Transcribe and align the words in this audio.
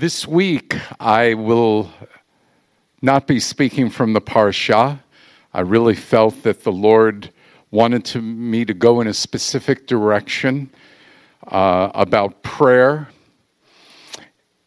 This 0.00 0.26
week, 0.26 0.78
I 0.98 1.34
will 1.34 1.90
not 3.02 3.26
be 3.26 3.38
speaking 3.38 3.90
from 3.90 4.14
the 4.14 4.20
Parsha. 4.22 4.98
I 5.52 5.60
really 5.60 5.94
felt 5.94 6.42
that 6.44 6.64
the 6.64 6.72
Lord 6.72 7.30
wanted 7.70 8.06
to, 8.06 8.22
me 8.22 8.64
to 8.64 8.72
go 8.72 9.02
in 9.02 9.08
a 9.08 9.12
specific 9.12 9.86
direction 9.86 10.70
uh, 11.48 11.90
about 11.94 12.42
prayer. 12.42 13.08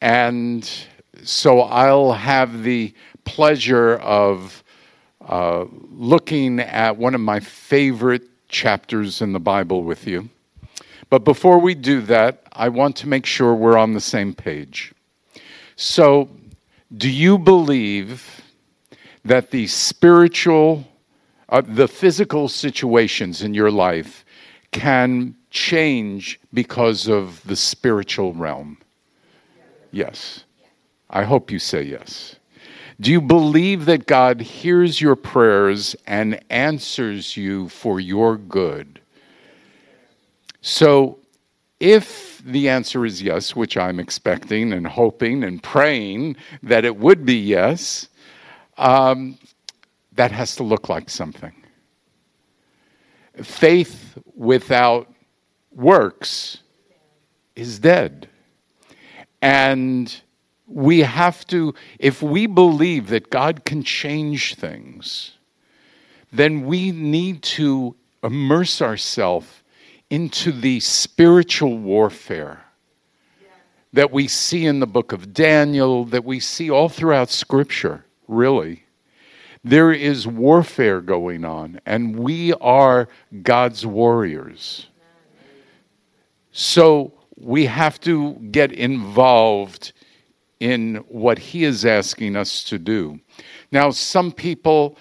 And 0.02 0.70
so 1.24 1.62
I'll 1.62 2.12
have 2.12 2.62
the 2.62 2.94
pleasure 3.26 3.96
of 3.96 4.64
uh, 5.28 5.66
looking 5.90 6.60
at 6.60 6.96
one 6.98 7.16
of 7.16 7.22
my 7.22 7.40
favorite 7.40 8.30
chapters 8.50 9.20
in 9.20 9.34
the 9.34 9.40
Bible 9.40 9.82
with 9.82 10.06
you. 10.06 10.30
But 11.10 11.24
before 11.24 11.58
we 11.58 11.74
do 11.74 12.02
that, 12.02 12.44
I 12.54 12.70
want 12.70 12.96
to 12.98 13.08
make 13.08 13.26
sure 13.26 13.56
we're 13.56 13.80
on 13.80 13.94
the 13.94 14.00
same 14.00 14.36
page. 14.36 14.94
So, 15.76 16.30
do 16.96 17.10
you 17.10 17.38
believe 17.38 18.42
that 19.26 19.52
the 19.52 19.68
spiritual, 19.68 20.86
uh, 21.50 21.62
the 21.66 21.88
physical 21.88 22.48
situations 22.48 23.42
in 23.42 23.54
your 23.54 23.72
life 23.72 24.26
can 24.72 25.36
change 25.50 26.40
because 26.54 27.08
of 27.08 27.42
the 27.46 27.56
spiritual 27.56 28.34
realm? 28.34 28.78
Yes. 29.92 30.44
I 31.10 31.24
hope 31.24 31.52
you 31.52 31.60
say 31.60 31.84
yes. 31.84 32.36
Do 33.00 33.12
you 33.12 33.22
believe 33.22 33.86
that 33.86 34.06
God 34.06 34.42
hears 34.42 35.02
your 35.02 35.16
prayers 35.16 35.96
and 36.08 36.40
answers 36.50 37.36
you 37.36 37.70
for 37.70 38.00
your 38.00 38.38
good? 38.38 39.00
So, 40.62 41.20
if 41.80 42.33
the 42.46 42.70
answer 42.70 43.06
is 43.06 43.22
yes, 43.22 43.56
which 43.56 43.78
I'm 43.78 44.00
expecting 44.00 44.74
and 44.74 44.86
hoping 44.86 45.44
and 45.44 45.64
praying 45.64 46.36
that 46.62 46.84
it 46.84 46.98
would 46.98 47.26
be 47.26 47.36
yes, 47.36 48.10
um, 48.78 49.38
that 50.14 50.32
has 50.32 50.56
to 50.58 50.64
look 50.64 50.90
like 50.90 51.10
something. 51.10 51.54
Faith 53.42 54.18
without 54.36 55.12
works 55.72 56.60
is 57.56 57.80
dead. 57.80 58.28
And 59.42 60.14
we 60.68 61.00
have 61.00 61.46
to, 61.48 61.74
if 62.00 62.22
we 62.22 62.46
believe 62.46 63.08
that 63.08 63.30
God 63.30 63.66
can 63.66 63.84
change 63.84 64.56
things, 64.56 65.32
then 66.32 66.66
we 66.66 66.92
need 66.92 67.42
to 67.44 67.96
immerse 68.24 68.82
ourselves 68.82 69.63
into 70.14 70.52
the 70.52 70.80
spiritual 70.80 71.76
warfare 71.76 72.64
that 73.94 74.12
we 74.12 74.28
see 74.28 74.64
in 74.64 74.80
the 74.80 74.86
book 74.86 75.12
of 75.12 75.34
Daniel, 75.34 76.06
that 76.06 76.24
we 76.24 76.40
see 76.40 76.70
all 76.70 76.88
throughout 76.88 77.32
Scripture, 77.32 78.06
really. 78.28 78.84
There 79.64 79.92
is 79.92 80.28
warfare 80.28 81.02
going 81.02 81.44
on, 81.44 81.82
and 81.88 82.16
we 82.20 82.54
are 82.54 83.08
God's 83.42 83.88
warriors. 83.88 84.86
So 86.52 87.12
we 87.36 87.66
have 87.66 88.00
to 88.02 88.34
get 88.52 88.72
involved 88.72 89.94
in 90.60 90.98
what 91.08 91.40
He 91.40 91.64
is 91.64 91.86
asking 91.86 92.36
us 92.36 92.64
to 92.66 92.78
do. 92.78 93.20
Now, 93.72 93.90
some 93.90 94.32
people 94.32 94.96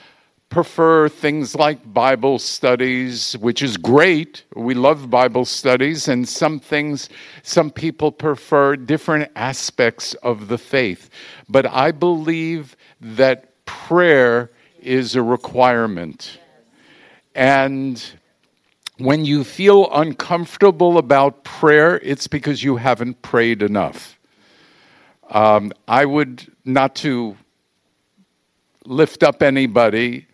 prefer 0.53 1.09
things 1.09 1.55
like 1.55 1.95
Bible 1.95 2.39
studies, 2.39 3.33
which 3.39 3.63
is 3.63 3.79
great. 3.79 4.45
We 4.55 4.75
love 4.75 5.09
Bible 5.09 5.47
studies, 5.47 6.09
and 6.09 6.29
some 6.29 6.61
things, 6.61 7.09
some 7.43 7.71
people 7.71 8.13
prefer 8.13 8.77
different 8.77 9.33
aspects 9.35 10.13
of 10.23 10.49
the 10.49 10.59
faith. 10.59 11.09
But 11.49 11.65
I 11.65 11.91
believe 11.91 12.77
that 13.01 13.65
prayer 13.65 14.51
is 14.83 15.17
a 15.17 15.23
requirement. 15.23 16.39
And 17.35 18.05
when 18.99 19.25
you 19.25 19.45
feel 19.45 19.91
uncomfortable 19.91 20.99
about 20.99 21.45
prayer, 21.45 21.99
it's 22.03 22.27
because 22.27 22.63
you 22.63 22.77
haven't 22.77 23.23
prayed 23.23 23.63
enough. 23.63 24.19
Um, 25.31 25.73
I 25.89 26.05
would 26.05 26.47
not 26.67 26.95
to 26.97 27.39
lift 28.85 29.23
up 29.23 29.43
anybody 29.43 30.27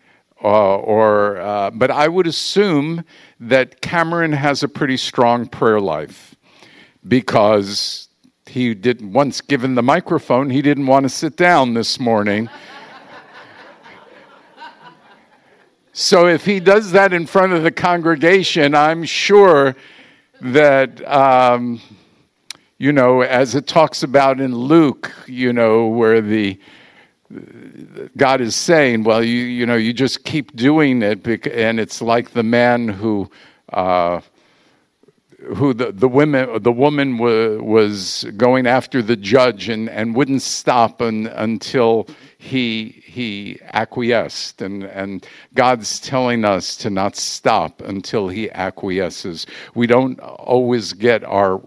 uh, 0.43 0.77
or 0.77 1.37
uh, 1.37 1.71
but 1.71 1.91
I 1.91 2.07
would 2.07 2.27
assume 2.27 3.03
that 3.39 3.81
Cameron 3.81 4.31
has 4.31 4.63
a 4.63 4.67
pretty 4.67 4.97
strong 4.97 5.47
prayer 5.47 5.79
life 5.79 6.35
because 7.07 8.07
he 8.45 8.73
didn't 8.73 9.13
once 9.13 9.41
given 9.41 9.75
the 9.75 9.83
microphone 9.83 10.49
he 10.49 10.61
didn't 10.61 10.87
want 10.87 11.03
to 11.03 11.09
sit 11.09 11.35
down 11.35 11.73
this 11.73 11.99
morning. 11.99 12.49
so 15.93 16.27
if 16.27 16.45
he 16.45 16.59
does 16.59 16.91
that 16.93 17.13
in 17.13 17.25
front 17.25 17.53
of 17.53 17.63
the 17.63 17.71
congregation, 17.71 18.75
I'm 18.75 19.03
sure 19.03 19.75
that. 20.41 21.05
Um, 21.07 21.81
you 22.81 22.93
know, 22.93 23.23
as 23.23 23.55
it 23.55 23.67
talks 23.67 24.03
about 24.03 24.39
in 24.39 24.55
Luke, 24.55 25.13
you 25.27 25.51
know, 25.51 25.87
where 25.87 26.21
the 26.21 26.57
God 28.17 28.41
is 28.41 28.55
saying, 28.55 29.03
well, 29.03 29.23
you, 29.23 29.43
you 29.43 29.65
know, 29.65 29.75
you 29.75 29.93
just 29.93 30.23
keep 30.23 30.55
doing 30.55 31.01
it, 31.01 31.25
and 31.47 31.79
it's 31.79 32.01
like 32.01 32.31
the 32.31 32.43
man 32.43 32.87
who, 32.87 33.29
uh, 33.71 34.21
who 35.55 35.73
the, 35.73 35.91
the 35.91 36.07
women, 36.07 36.61
the 36.63 36.71
woman 36.71 37.17
w- 37.17 37.63
was 37.63 38.25
going 38.35 38.65
after 38.67 39.01
the 39.01 39.15
judge 39.15 39.69
and, 39.69 39.89
and 39.89 40.15
wouldn't 40.15 40.41
stop 40.41 41.01
un, 41.01 41.27
until 41.27 42.07
he 42.37 43.03
he 43.05 43.59
acquiesced, 43.73 44.61
and 44.61 44.83
and 44.83 45.27
God's 45.55 45.99
telling 45.99 46.45
us 46.45 46.77
to 46.77 46.89
not 46.89 47.17
stop 47.17 47.81
until 47.81 48.29
He 48.29 48.49
acquiesces. 48.51 49.45
We 49.75 49.87
don't 49.87 50.17
always 50.21 50.93
get 50.93 51.25
our 51.25 51.59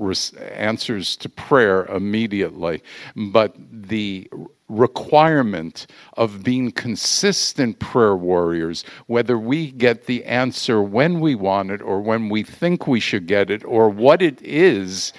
answers 0.54 1.14
to 1.16 1.28
prayer 1.28 1.84
immediately, 1.86 2.82
but 3.14 3.54
the 3.70 4.30
requirement 4.68 5.86
of 6.16 6.42
being 6.42 6.70
consistent 6.72 7.78
prayer 7.78 8.16
warriors, 8.16 8.84
whether 9.06 9.38
we 9.38 9.70
get 9.70 10.06
the 10.06 10.24
answer 10.24 10.82
when 10.82 11.20
we 11.20 11.34
want 11.34 11.70
it 11.70 11.82
or 11.82 12.00
when 12.00 12.28
we 12.28 12.42
think 12.42 12.86
we 12.86 13.00
should 13.00 13.26
get 13.26 13.50
it 13.50 13.64
or 13.64 13.88
what 13.88 14.22
it 14.22 14.40
is, 14.42 15.12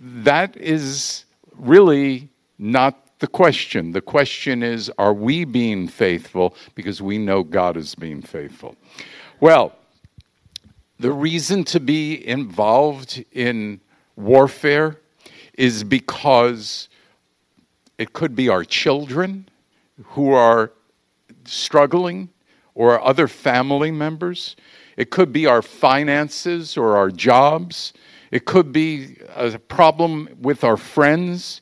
that 0.00 0.56
is 0.56 1.24
really 1.56 2.28
not 2.58 3.18
the 3.18 3.26
question. 3.26 3.92
The 3.92 4.00
question 4.00 4.62
is 4.62 4.90
are 4.98 5.14
we 5.14 5.44
being 5.44 5.88
faithful 5.88 6.54
because 6.74 7.00
we 7.00 7.18
know 7.18 7.42
God 7.42 7.76
is 7.76 7.94
being 7.94 8.22
faithful? 8.22 8.76
Well, 9.40 9.72
the 10.98 11.12
reason 11.12 11.64
to 11.64 11.80
be 11.80 12.26
involved 12.26 13.24
in 13.32 13.80
warfare 14.16 14.98
is 15.54 15.84
because 15.84 16.88
it 17.98 18.12
could 18.12 18.34
be 18.34 18.48
our 18.48 18.64
children 18.64 19.48
who 20.04 20.32
are 20.32 20.72
struggling 21.44 22.28
or 22.74 23.02
other 23.02 23.28
family 23.28 23.90
members. 23.90 24.56
It 24.96 25.10
could 25.10 25.32
be 25.32 25.46
our 25.46 25.62
finances 25.62 26.76
or 26.76 26.96
our 26.96 27.10
jobs. 27.10 27.92
It 28.30 28.44
could 28.44 28.72
be 28.72 29.16
a 29.34 29.58
problem 29.58 30.28
with 30.40 30.64
our 30.64 30.76
friends. 30.76 31.60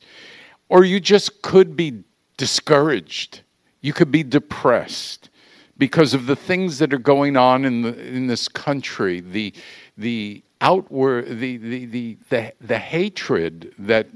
Or 0.69 0.83
you 0.83 0.99
just 0.99 1.41
could 1.41 1.75
be 1.75 2.03
discouraged. 2.37 3.41
You 3.81 3.93
could 3.93 4.11
be 4.11 4.23
depressed 4.23 5.29
because 5.77 6.13
of 6.13 6.25
the 6.25 6.35
things 6.35 6.79
that 6.79 6.93
are 6.93 6.97
going 6.97 7.37
on 7.37 7.65
in, 7.65 7.81
the, 7.81 7.99
in 8.07 8.27
this 8.27 8.47
country, 8.47 9.19
the, 9.19 9.53
the 9.97 10.41
outward, 10.61 11.39
the, 11.39 11.57
the, 11.57 11.85
the, 11.85 12.17
the, 12.29 12.53
the 12.61 12.79
hatred 12.79 13.73
that 13.77 14.07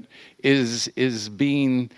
is, 0.42 0.88
is 0.96 1.28
being 1.28 1.90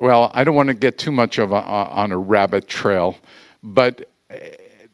well, 0.00 0.30
I 0.34 0.44
don't 0.44 0.54
want 0.54 0.68
to 0.68 0.74
get 0.74 0.98
too 0.98 1.12
much 1.12 1.38
of 1.38 1.52
a, 1.52 1.62
on 1.62 2.10
a 2.10 2.18
rabbit 2.18 2.66
trail, 2.66 3.16
but 3.62 4.08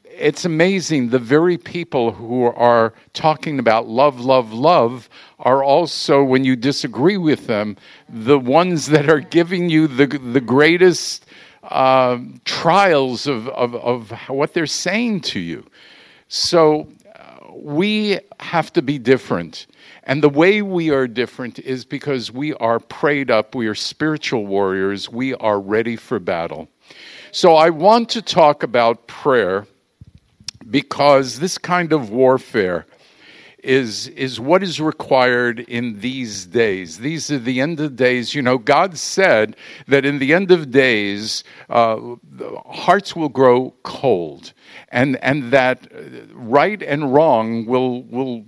it's 0.04 0.44
amazing. 0.44 1.10
The 1.10 1.18
very 1.18 1.58
people 1.58 2.12
who 2.12 2.44
are 2.44 2.94
talking 3.12 3.58
about 3.58 3.86
love, 3.86 4.18
love, 4.18 4.52
love 4.52 5.08
are 5.38 5.62
also, 5.62 6.24
when 6.24 6.44
you 6.44 6.56
disagree 6.56 7.18
with 7.18 7.46
them, 7.46 7.76
the 8.08 8.38
ones 8.38 8.86
that 8.86 9.08
are 9.08 9.20
giving 9.20 9.68
you 9.68 9.86
the, 9.86 10.06
the 10.06 10.40
greatest 10.40 11.26
uh, 11.62 12.18
trials 12.44 13.26
of, 13.26 13.48
of, 13.48 13.74
of 13.74 14.10
what 14.28 14.54
they're 14.54 14.66
saying 14.66 15.20
to 15.20 15.40
you. 15.40 15.64
So 16.28 16.88
we 17.62 18.18
have 18.40 18.72
to 18.74 18.82
be 18.82 18.98
different. 18.98 19.66
And 20.04 20.22
the 20.22 20.28
way 20.28 20.62
we 20.62 20.90
are 20.90 21.06
different 21.06 21.58
is 21.58 21.84
because 21.84 22.30
we 22.30 22.54
are 22.54 22.78
prayed 22.78 23.30
up, 23.30 23.54
we 23.54 23.66
are 23.66 23.74
spiritual 23.74 24.46
warriors, 24.46 25.08
we 25.10 25.34
are 25.34 25.60
ready 25.60 25.96
for 25.96 26.18
battle. 26.18 26.68
So 27.32 27.54
I 27.54 27.70
want 27.70 28.08
to 28.10 28.22
talk 28.22 28.62
about 28.62 29.06
prayer 29.06 29.66
because 30.70 31.38
this 31.38 31.58
kind 31.58 31.92
of 31.92 32.10
warfare 32.10 32.86
is 33.66 34.08
is 34.08 34.38
what 34.38 34.62
is 34.62 34.80
required 34.80 35.60
in 35.60 36.00
these 36.00 36.46
days. 36.46 36.98
These 36.98 37.30
are 37.30 37.38
the 37.38 37.60
end 37.60 37.80
of 37.80 37.96
days. 37.96 38.34
You 38.34 38.42
know, 38.42 38.58
God 38.58 38.96
said 38.96 39.56
that 39.88 40.04
in 40.04 40.18
the 40.18 40.32
end 40.32 40.50
of 40.50 40.70
days, 40.70 41.44
uh, 41.68 41.98
hearts 42.66 43.16
will 43.16 43.28
grow 43.28 43.74
cold, 43.82 44.52
and 44.88 45.16
and 45.22 45.52
that 45.52 45.88
right 46.32 46.82
and 46.82 47.12
wrong 47.12 47.66
will 47.66 48.04
will 48.04 48.44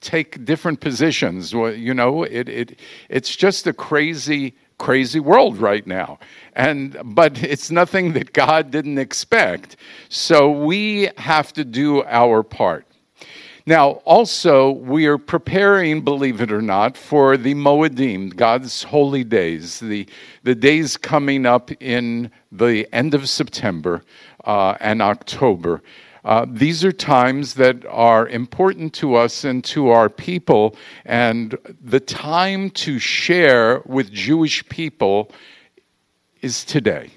take 0.00 0.44
different 0.44 0.80
positions. 0.80 1.52
You 1.52 1.94
know, 1.94 2.22
it 2.24 2.48
it 2.48 2.80
it's 3.08 3.36
just 3.36 3.66
a 3.66 3.72
crazy 3.72 4.54
crazy 4.78 5.20
world 5.20 5.58
right 5.58 5.86
now. 5.86 6.18
And 6.54 6.96
but 7.04 7.42
it's 7.42 7.70
nothing 7.70 8.14
that 8.14 8.32
God 8.32 8.70
didn't 8.70 8.98
expect. 8.98 9.76
So 10.08 10.50
we 10.50 11.08
have 11.16 11.52
to 11.52 11.64
do 11.64 12.02
our 12.04 12.42
part. 12.42 12.86
Now, 13.64 13.90
also, 14.04 14.72
we 14.72 15.06
are 15.06 15.18
preparing, 15.18 16.00
believe 16.00 16.40
it 16.40 16.50
or 16.50 16.62
not, 16.62 16.96
for 16.96 17.36
the 17.36 17.54
Moedim, 17.54 18.34
God's 18.34 18.82
holy 18.82 19.22
days, 19.22 19.78
the, 19.78 20.08
the 20.42 20.56
days 20.56 20.96
coming 20.96 21.46
up 21.46 21.70
in 21.80 22.32
the 22.50 22.92
end 22.92 23.14
of 23.14 23.28
September 23.28 24.02
uh, 24.44 24.74
and 24.80 25.00
October. 25.00 25.80
Uh, 26.24 26.44
these 26.48 26.84
are 26.84 26.90
times 26.90 27.54
that 27.54 27.86
are 27.86 28.26
important 28.28 28.94
to 28.94 29.14
us 29.14 29.44
and 29.44 29.62
to 29.64 29.90
our 29.90 30.08
people, 30.08 30.74
and 31.04 31.56
the 31.80 32.00
time 32.00 32.68
to 32.70 32.98
share 32.98 33.80
with 33.86 34.10
Jewish 34.10 34.68
people 34.68 35.30
is 36.40 36.64
today 36.64 37.10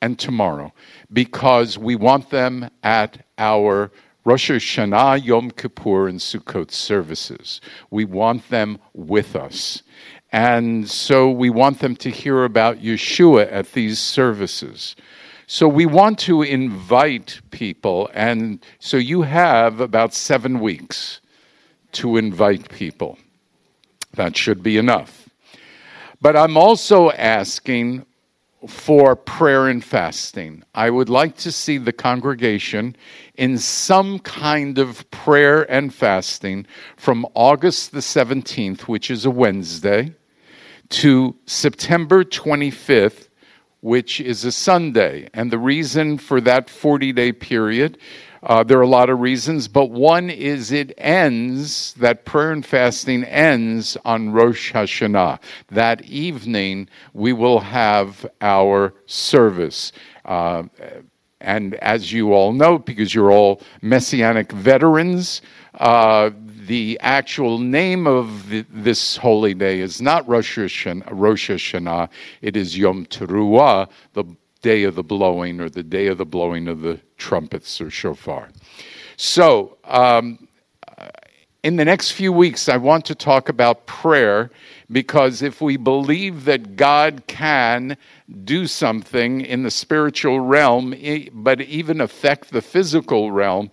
and 0.00 0.18
tomorrow 0.18 0.72
because 1.12 1.76
we 1.76 1.94
want 1.94 2.30
them 2.30 2.70
at 2.82 3.26
our 3.36 3.90
Rosh 4.24 4.50
Hashanah, 4.50 5.22
Yom 5.22 5.50
Kippur, 5.50 6.08
and 6.08 6.18
Sukkot 6.18 6.70
services. 6.70 7.60
We 7.90 8.06
want 8.06 8.48
them 8.48 8.78
with 8.94 9.36
us. 9.36 9.82
And 10.32 10.88
so 10.88 11.30
we 11.30 11.50
want 11.50 11.80
them 11.80 11.94
to 11.96 12.10
hear 12.10 12.44
about 12.44 12.78
Yeshua 12.78 13.52
at 13.52 13.72
these 13.72 13.98
services. 13.98 14.96
So 15.46 15.68
we 15.68 15.84
want 15.84 16.18
to 16.20 16.42
invite 16.42 17.40
people, 17.50 18.08
and 18.14 18.64
so 18.78 18.96
you 18.96 19.22
have 19.22 19.78
about 19.80 20.14
seven 20.14 20.58
weeks 20.58 21.20
to 21.92 22.16
invite 22.16 22.70
people. 22.70 23.18
That 24.14 24.36
should 24.38 24.62
be 24.62 24.78
enough. 24.78 25.28
But 26.22 26.34
I'm 26.34 26.56
also 26.56 27.10
asking 27.10 28.06
for 28.68 29.16
prayer 29.16 29.68
and 29.68 29.84
fasting. 29.84 30.62
I 30.74 30.90
would 30.90 31.08
like 31.08 31.36
to 31.38 31.52
see 31.52 31.78
the 31.78 31.92
congregation 31.92 32.96
in 33.34 33.58
some 33.58 34.18
kind 34.20 34.78
of 34.78 35.08
prayer 35.10 35.70
and 35.70 35.92
fasting 35.92 36.66
from 36.96 37.26
August 37.34 37.92
the 37.92 38.00
17th, 38.00 38.82
which 38.82 39.10
is 39.10 39.24
a 39.24 39.30
Wednesday, 39.30 40.14
to 40.90 41.36
September 41.46 42.24
25th, 42.24 43.28
which 43.80 44.20
is 44.20 44.44
a 44.44 44.52
Sunday. 44.52 45.28
And 45.34 45.50
the 45.50 45.58
reason 45.58 46.18
for 46.18 46.40
that 46.40 46.70
40 46.70 47.12
day 47.12 47.32
period, 47.32 47.98
uh, 48.44 48.62
there 48.62 48.78
are 48.78 48.82
a 48.82 48.86
lot 48.86 49.08
of 49.08 49.20
reasons, 49.20 49.68
but 49.68 49.90
one 49.90 50.28
is 50.28 50.70
it 50.70 50.92
ends, 50.98 51.94
that 51.94 52.26
prayer 52.26 52.52
and 52.52 52.64
fasting 52.64 53.24
ends 53.24 53.96
on 54.04 54.32
Rosh 54.32 54.72
Hashanah. 54.72 55.40
That 55.70 56.02
evening, 56.02 56.88
we 57.14 57.32
will 57.32 57.60
have 57.60 58.26
our 58.42 58.92
service. 59.06 59.92
Uh, 60.26 60.64
and 61.40 61.74
as 61.76 62.12
you 62.12 62.34
all 62.34 62.52
know, 62.52 62.78
because 62.78 63.14
you're 63.14 63.32
all 63.32 63.62
Messianic 63.80 64.52
veterans, 64.52 65.40
uh, 65.74 66.30
the 66.66 66.98
actual 67.00 67.58
name 67.58 68.06
of 68.06 68.48
the, 68.48 68.64
this 68.70 69.16
holy 69.16 69.54
day 69.54 69.80
is 69.80 70.00
not 70.02 70.26
Rosh 70.28 70.58
Hashanah, 70.58 71.08
Rosh 71.10 71.50
Hashanah, 71.50 72.08
it 72.42 72.56
is 72.56 72.76
Yom 72.76 73.06
Teruah, 73.06 73.88
the 74.12 74.24
day 74.64 74.84
of 74.84 74.94
the 74.94 75.02
blowing 75.02 75.60
or 75.60 75.68
the 75.68 75.82
day 75.82 76.06
of 76.06 76.16
the 76.16 76.24
blowing 76.24 76.68
of 76.68 76.80
the 76.80 76.98
trumpets 77.18 77.82
or 77.82 77.90
shofar. 77.90 78.48
So, 79.16 79.76
um, 79.84 80.48
in 81.62 81.76
the 81.76 81.84
next 81.84 82.12
few 82.12 82.32
weeks, 82.32 82.68
I 82.68 82.78
want 82.78 83.04
to 83.06 83.14
talk 83.14 83.48
about 83.50 83.86
prayer 83.86 84.50
because 84.90 85.42
if 85.42 85.60
we 85.60 85.76
believe 85.76 86.46
that 86.46 86.76
God 86.76 87.22
can 87.26 87.96
do 88.44 88.66
something 88.66 89.42
in 89.42 89.62
the 89.62 89.70
spiritual 89.70 90.40
realm, 90.40 90.94
but 91.32 91.60
even 91.60 92.00
affect 92.00 92.50
the 92.50 92.62
physical 92.62 93.32
realm, 93.32 93.70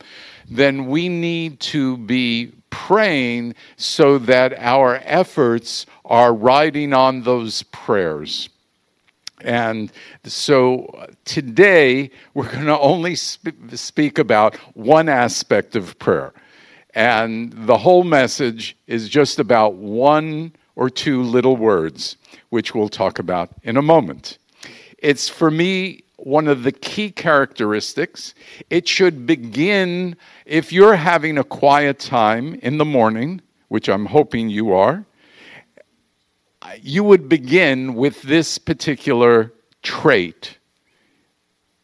then 0.50 0.88
we 0.88 1.08
need 1.08 1.60
to 1.62 1.98
be 1.98 2.52
praying 2.70 3.56
so 3.78 4.18
that 4.18 4.54
our 4.58 5.02
efforts 5.04 5.86
are 6.06 6.34
riding 6.34 6.94
on 6.94 7.24
those 7.24 7.64
prayers. 7.64 8.50
And 9.44 9.92
so 10.24 11.08
today 11.26 12.12
we're 12.34 12.52
going 12.52 12.66
to 12.66 12.80
only 12.80 13.16
sp- 13.16 13.56
speak 13.74 14.18
about 14.18 14.56
one 14.76 15.10
aspect 15.10 15.76
of 15.76 15.98
prayer. 16.00 16.34
And 16.94 17.54
the 17.54 17.78
whole 17.78 18.04
message 18.04 18.76
is 18.88 19.08
just 19.08 19.40
about 19.40 19.76
one 19.76 20.54
or 20.76 20.90
two 20.90 21.24
little 21.24 21.56
words, 21.56 22.18
which 22.50 22.76
we'll 22.76 22.90
talk 22.90 23.20
about 23.20 23.50
in 23.64 23.78
a 23.78 23.82
moment. 23.82 24.38
It's 24.98 25.30
for 25.30 25.50
me 25.50 26.04
one 26.18 26.48
of 26.48 26.64
the 26.64 26.72
key 26.72 27.12
characteristics. 27.12 28.36
It 28.70 28.88
should 28.88 29.26
begin 29.26 30.16
if 30.46 30.72
you're 30.72 30.96
having 30.96 31.38
a 31.38 31.44
quiet 31.44 32.00
time 32.00 32.56
in 32.56 32.78
the 32.78 32.86
morning, 32.86 33.42
which 33.70 33.90
I'm 33.90 34.06
hoping 34.06 34.50
you 34.50 34.74
are, 34.74 35.06
you 36.82 37.04
would 37.04 37.28
begin 37.28 37.96
with 37.96 38.22
this 38.22 38.58
particular 38.58 39.54
trait 39.82 40.58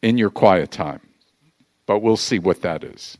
in 0.01 0.18
your 0.18 0.29
quiet 0.29 0.71
time. 0.71 1.01
But 1.85 2.00
we'll 2.00 2.18
see 2.18 2.39
what 2.39 2.62
that 2.62 2.83
is. 2.83 3.18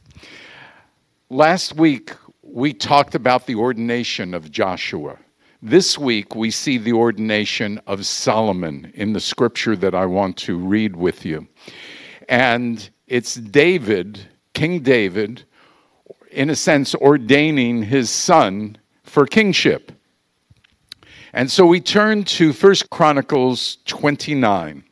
Last 1.30 1.75
week, 1.75 2.12
we 2.42 2.74
talked 2.74 3.15
about 3.15 3.45
the 3.45 3.56
ordination 3.56 4.33
of 4.33 4.51
Joshua. 4.51 5.18
This 5.62 5.98
week, 5.98 6.36
we 6.36 6.51
see 6.51 6.77
the 6.77 6.94
ordination 6.94 7.81
of 7.88 8.06
Solomon 8.06 8.92
in 8.94 9.13
the 9.13 9.19
scripture 9.19 9.75
that 9.75 9.95
I 9.95 10.06
want 10.06 10.38
to 10.38 10.57
read 10.57 10.95
with 10.95 11.25
you. 11.25 11.48
And 12.30 12.89
it's 13.07 13.36
David, 13.36 14.19
King 14.54 14.81
David, 14.81 15.44
in 16.31 16.50
a 16.50 16.56
sense, 16.56 16.94
ordaining 16.95 17.83
his 17.83 18.09
son 18.09 18.78
for 19.04 19.26
kingship. 19.26 19.92
And 21.37 21.51
so 21.51 21.67
we 21.67 21.79
turn 21.81 22.23
to 22.23 22.51
First 22.51 22.89
Chronicles 22.89 23.77
29, 23.85 24.83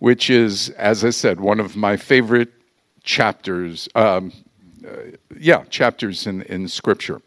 which 0.00 0.28
is, 0.28 0.68
as 0.68 1.02
I 1.02 1.08
said, 1.08 1.40
one 1.40 1.60
of 1.60 1.76
my 1.76 1.96
favorite 1.96 2.52
chapters, 3.04 3.88
um, 3.94 4.32
uh, 4.86 5.16
yeah, 5.38 5.64
chapters 5.70 6.26
in, 6.26 6.42
in 6.42 6.68
Scripture. 6.68 7.22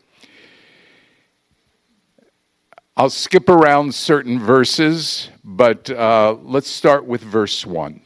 I'll 2.95 3.09
skip 3.09 3.49
around 3.49 3.95
certain 3.95 4.37
verses, 4.37 5.31
but 5.43 5.89
uh, 5.89 6.37
let's 6.43 6.69
start 6.69 7.05
with 7.05 7.21
verse 7.21 7.65
1. 7.65 7.99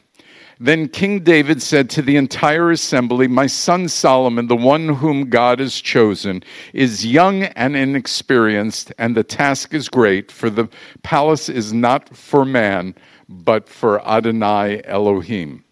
Then 0.61 0.89
King 0.89 1.21
David 1.21 1.61
said 1.61 1.89
to 1.91 2.01
the 2.01 2.17
entire 2.17 2.71
assembly, 2.71 3.29
My 3.29 3.47
son 3.47 3.87
Solomon, 3.87 4.47
the 4.47 4.57
one 4.57 4.89
whom 4.89 5.29
God 5.29 5.59
has 5.59 5.79
chosen, 5.79 6.43
is 6.73 7.05
young 7.05 7.43
and 7.43 7.77
inexperienced, 7.77 8.91
and 8.97 9.15
the 9.15 9.23
task 9.23 9.73
is 9.73 9.87
great, 9.87 10.29
for 10.33 10.49
the 10.49 10.67
palace 11.01 11.47
is 11.47 11.71
not 11.71 12.13
for 12.15 12.43
man, 12.43 12.93
but 13.29 13.69
for 13.69 14.05
Adonai 14.05 14.81
Elohim. 14.83 15.63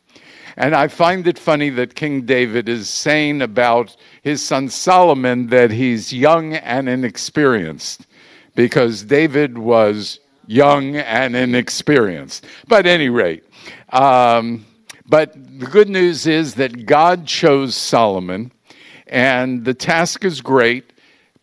And 0.55 0.73
I 0.73 0.87
find 0.87 1.27
it 1.27 1.37
funny 1.37 1.69
that 1.71 1.95
King 1.95 2.21
David 2.21 2.69
is 2.69 2.89
saying 2.89 3.41
about 3.41 3.95
his 4.21 4.43
son 4.43 4.69
Solomon 4.69 5.47
that 5.47 5.69
he's 5.69 6.13
young 6.13 6.53
and 6.53 6.87
inexperienced 6.87 8.07
because 8.55 9.03
David 9.03 9.57
was 9.57 10.21
young 10.47 10.95
and 10.95 11.35
inexperienced. 11.35 12.45
But 12.69 12.87
at 12.87 12.91
any 12.93 13.09
rate, 13.09 13.43
um, 13.89 14.65
but 15.07 15.33
the 15.33 15.65
good 15.65 15.89
news 15.89 16.27
is 16.27 16.55
that 16.55 16.85
God 16.85 17.25
chose 17.25 17.75
Solomon, 17.75 18.51
and 19.07 19.63
the 19.63 19.73
task 19.73 20.25
is 20.25 20.41
great 20.41 20.91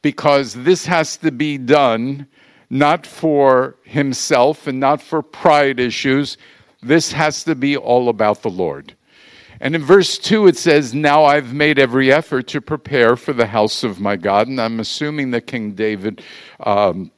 because 0.02 0.52
this 0.52 0.84
has 0.86 1.16
to 1.18 1.32
be 1.32 1.56
done 1.56 2.26
not 2.68 3.06
for 3.06 3.76
himself 3.84 4.66
and 4.66 4.80
not 4.80 5.00
for 5.00 5.22
pride 5.22 5.80
issues. 5.80 6.36
This 6.82 7.12
has 7.12 7.44
to 7.44 7.54
be 7.54 7.76
all 7.76 8.08
about 8.08 8.42
the 8.42 8.50
Lord. 8.50 8.94
And 9.60 9.74
in 9.74 9.82
verse 9.82 10.18
2, 10.18 10.48
it 10.48 10.58
says, 10.58 10.92
Now 10.92 11.24
I've 11.24 11.54
made 11.54 11.78
every 11.78 12.12
effort 12.12 12.48
to 12.48 12.60
prepare 12.60 13.16
for 13.16 13.32
the 13.32 13.46
house 13.46 13.82
of 13.82 14.00
my 14.00 14.16
God. 14.16 14.48
And 14.48 14.60
I'm 14.60 14.80
assuming 14.80 15.30
that 15.30 15.46
King 15.46 15.72
David 15.72 16.22
um, 16.60 17.10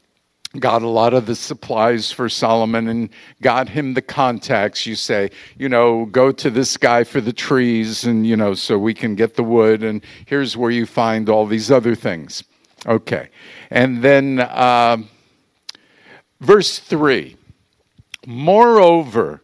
got 0.58 0.82
a 0.82 0.88
lot 0.88 1.12
of 1.14 1.26
the 1.26 1.34
supplies 1.34 2.12
for 2.12 2.28
Solomon 2.28 2.88
and 2.88 3.08
got 3.42 3.68
him 3.68 3.94
the 3.94 4.02
contacts. 4.02 4.86
You 4.86 4.94
say, 4.94 5.30
you 5.58 5.68
know, 5.68 6.06
go 6.06 6.32
to 6.32 6.50
this 6.50 6.76
guy 6.76 7.04
for 7.04 7.20
the 7.20 7.32
trees, 7.32 8.04
and, 8.04 8.26
you 8.26 8.36
know, 8.36 8.54
so 8.54 8.78
we 8.78 8.94
can 8.94 9.14
get 9.14 9.34
the 9.34 9.44
wood, 9.44 9.82
and 9.82 10.02
here's 10.26 10.56
where 10.56 10.70
you 10.70 10.86
find 10.86 11.28
all 11.28 11.46
these 11.46 11.70
other 11.70 11.94
things. 11.94 12.44
Okay. 12.86 13.30
And 13.70 14.02
then 14.02 14.40
uh, 14.40 14.98
verse 16.40 16.78
3 16.78 17.36
Moreover, 18.26 19.42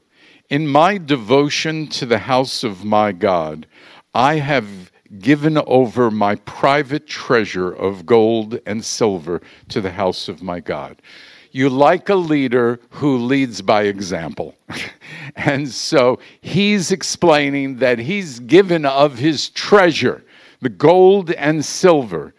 in 0.50 0.66
my 0.66 0.98
devotion 0.98 1.86
to 1.88 2.06
the 2.06 2.18
house 2.18 2.64
of 2.64 2.84
my 2.84 3.12
God, 3.12 3.66
I 4.14 4.36
have 4.36 4.91
given 5.18 5.58
over 5.66 6.10
my 6.10 6.36
private 6.36 7.06
treasure 7.06 7.70
of 7.70 8.06
gold 8.06 8.58
and 8.64 8.84
silver 8.84 9.42
to 9.68 9.80
the 9.80 9.92
house 9.92 10.28
of 10.28 10.42
my 10.42 10.60
God. 10.60 11.02
You 11.50 11.68
like 11.68 12.08
a 12.08 12.14
leader 12.14 12.80
who 12.90 13.18
leads 13.18 13.60
by 13.60 13.82
example. 13.82 14.54
and 15.36 15.68
so 15.68 16.18
he's 16.40 16.90
explaining 16.90 17.76
that 17.76 17.98
he's 17.98 18.40
given 18.40 18.86
of 18.86 19.18
his 19.18 19.50
treasure, 19.50 20.24
the 20.62 20.70
gold 20.70 21.30
and 21.32 21.62
silver. 21.62 22.32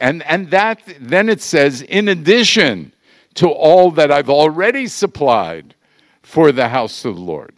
And, 0.00 0.22
and 0.22 0.50
that, 0.50 0.80
then 0.98 1.28
it 1.28 1.42
says, 1.42 1.82
in 1.82 2.08
addition 2.08 2.92
to 3.34 3.48
all 3.48 3.90
that 3.92 4.10
I've 4.10 4.30
already 4.30 4.86
supplied 4.86 5.74
for 6.22 6.50
the 6.50 6.68
house 6.68 7.04
of 7.04 7.16
the 7.16 7.20
Lord. 7.20 7.57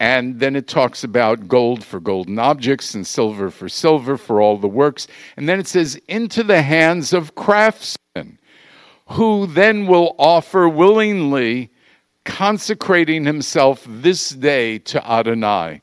And 0.00 0.40
then 0.40 0.56
it 0.56 0.66
talks 0.66 1.04
about 1.04 1.46
gold 1.46 1.84
for 1.84 2.00
golden 2.00 2.38
objects 2.38 2.94
and 2.94 3.06
silver 3.06 3.50
for 3.50 3.68
silver 3.68 4.16
for 4.16 4.40
all 4.40 4.56
the 4.56 4.66
works. 4.66 5.06
And 5.36 5.46
then 5.46 5.60
it 5.60 5.68
says, 5.68 6.00
into 6.08 6.42
the 6.42 6.62
hands 6.62 7.12
of 7.12 7.34
craftsmen, 7.34 8.38
who 9.08 9.46
then 9.46 9.86
will 9.86 10.16
offer 10.18 10.68
willingly, 10.68 11.70
consecrating 12.24 13.26
himself 13.26 13.84
this 13.86 14.30
day 14.30 14.78
to 14.78 15.06
Adonai. 15.06 15.82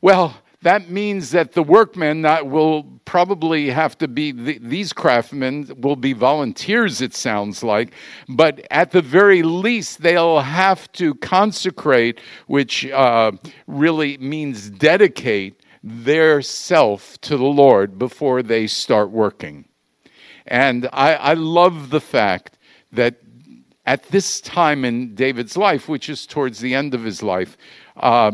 Well, 0.00 0.36
that 0.62 0.90
means 0.90 1.30
that 1.30 1.52
the 1.52 1.62
workmen 1.62 2.22
that 2.22 2.48
will 2.48 2.82
probably 3.04 3.70
have 3.70 3.96
to 3.98 4.08
be 4.08 4.32
these 4.32 4.92
craftsmen 4.92 5.70
will 5.78 5.96
be 5.96 6.12
volunteers 6.12 7.00
it 7.00 7.14
sounds 7.14 7.62
like 7.62 7.92
but 8.28 8.66
at 8.70 8.90
the 8.90 9.00
very 9.00 9.42
least 9.42 10.02
they'll 10.02 10.40
have 10.40 10.90
to 10.92 11.14
consecrate 11.16 12.20
which 12.48 12.86
uh, 12.86 13.32
really 13.66 14.18
means 14.18 14.68
dedicate 14.70 15.62
their 15.82 16.42
self 16.42 17.18
to 17.20 17.36
the 17.36 17.44
lord 17.44 17.98
before 17.98 18.42
they 18.42 18.66
start 18.66 19.10
working. 19.10 19.64
And 20.46 20.88
i, 20.92 21.14
I 21.14 21.34
love 21.34 21.90
the 21.90 22.00
fact 22.00 22.58
that 22.92 23.16
at 23.86 24.02
this 24.08 24.40
time 24.40 24.84
in 24.84 25.14
david's 25.14 25.56
life 25.56 25.88
which 25.88 26.10
is 26.10 26.26
towards 26.26 26.58
the 26.58 26.74
end 26.74 26.94
of 26.94 27.04
his 27.04 27.22
life 27.22 27.56
uh, 27.96 28.32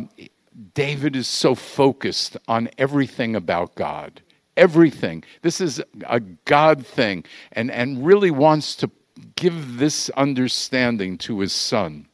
David 0.74 1.16
is 1.16 1.26
so 1.26 1.54
focused 1.54 2.36
on 2.46 2.68
everything 2.78 3.34
about 3.34 3.74
God. 3.74 4.22
Everything. 4.56 5.24
This 5.42 5.60
is 5.60 5.82
a 6.06 6.20
God 6.20 6.86
thing, 6.86 7.24
and, 7.52 7.70
and 7.70 8.06
really 8.06 8.30
wants 8.30 8.76
to 8.76 8.90
give 9.36 9.78
this 9.78 10.10
understanding 10.10 11.18
to 11.18 11.40
his 11.40 11.52
son. 11.52 12.06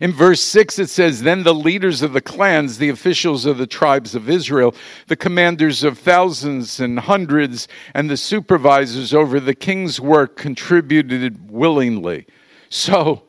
In 0.00 0.12
verse 0.12 0.40
6, 0.40 0.78
it 0.78 0.88
says, 0.88 1.22
Then 1.22 1.42
the 1.42 1.54
leaders 1.54 2.00
of 2.00 2.12
the 2.12 2.22
clans, 2.22 2.78
the 2.78 2.88
officials 2.88 3.44
of 3.44 3.58
the 3.58 3.66
tribes 3.66 4.14
of 4.14 4.30
Israel, 4.30 4.74
the 5.08 5.16
commanders 5.16 5.84
of 5.84 5.98
thousands 5.98 6.80
and 6.80 6.98
hundreds, 6.98 7.68
and 7.94 8.08
the 8.08 8.16
supervisors 8.16 9.12
over 9.12 9.38
the 9.38 9.54
king's 9.54 10.00
work 10.00 10.36
contributed 10.36 11.50
willingly. 11.50 12.26
So 12.70 13.24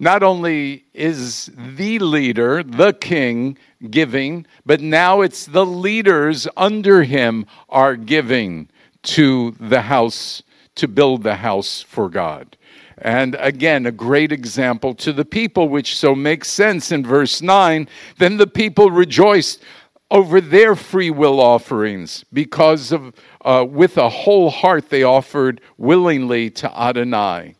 not 0.00 0.22
only 0.22 0.86
is 0.94 1.50
the 1.54 1.98
leader, 1.98 2.62
the 2.62 2.94
king, 2.94 3.58
giving, 3.90 4.46
but 4.64 4.80
now 4.80 5.20
it's 5.20 5.44
the 5.44 5.66
leaders 5.66 6.48
under 6.56 7.02
him 7.02 7.44
are 7.68 7.96
giving 7.96 8.68
to 9.02 9.54
the 9.60 9.82
house, 9.82 10.42
to 10.74 10.88
build 10.88 11.22
the 11.22 11.36
house 11.36 11.82
for 11.82 12.08
God. 12.08 12.56
And 12.96 13.36
again, 13.38 13.84
a 13.84 13.92
great 13.92 14.32
example 14.32 14.94
to 14.96 15.12
the 15.12 15.24
people, 15.24 15.68
which 15.68 15.96
so 15.96 16.14
makes 16.14 16.48
sense 16.48 16.90
in 16.90 17.04
verse 17.04 17.42
9. 17.42 17.86
Then 18.16 18.38
the 18.38 18.46
people 18.46 18.90
rejoiced 18.90 19.62
over 20.10 20.40
their 20.40 20.74
free 20.74 21.10
will 21.10 21.40
offerings 21.40 22.24
because 22.32 22.90
of, 22.90 23.14
uh, 23.42 23.66
with 23.68 23.98
a 23.98 24.08
whole 24.08 24.50
heart, 24.50 24.88
they 24.88 25.02
offered 25.02 25.60
willingly 25.76 26.50
to 26.50 26.78
Adonai. 26.78 27.54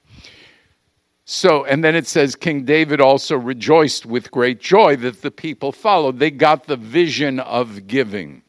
So, 1.33 1.65
and 1.65 1.85
then 1.85 1.95
it 1.95 2.09
says, 2.09 2.35
King 2.35 2.65
David 2.65 3.01
also 3.01 3.37
rejoiced 3.37 4.05
with 4.05 4.33
great 4.33 4.59
joy 4.59 4.97
that 4.97 5.23
the 5.23 5.31
people 5.31 5.71
followed. 5.71 6.19
They 6.19 6.33
got 6.33 6.65
the 6.65 6.75
vision 6.77 7.39
of 7.39 7.87
giving. 7.87 8.43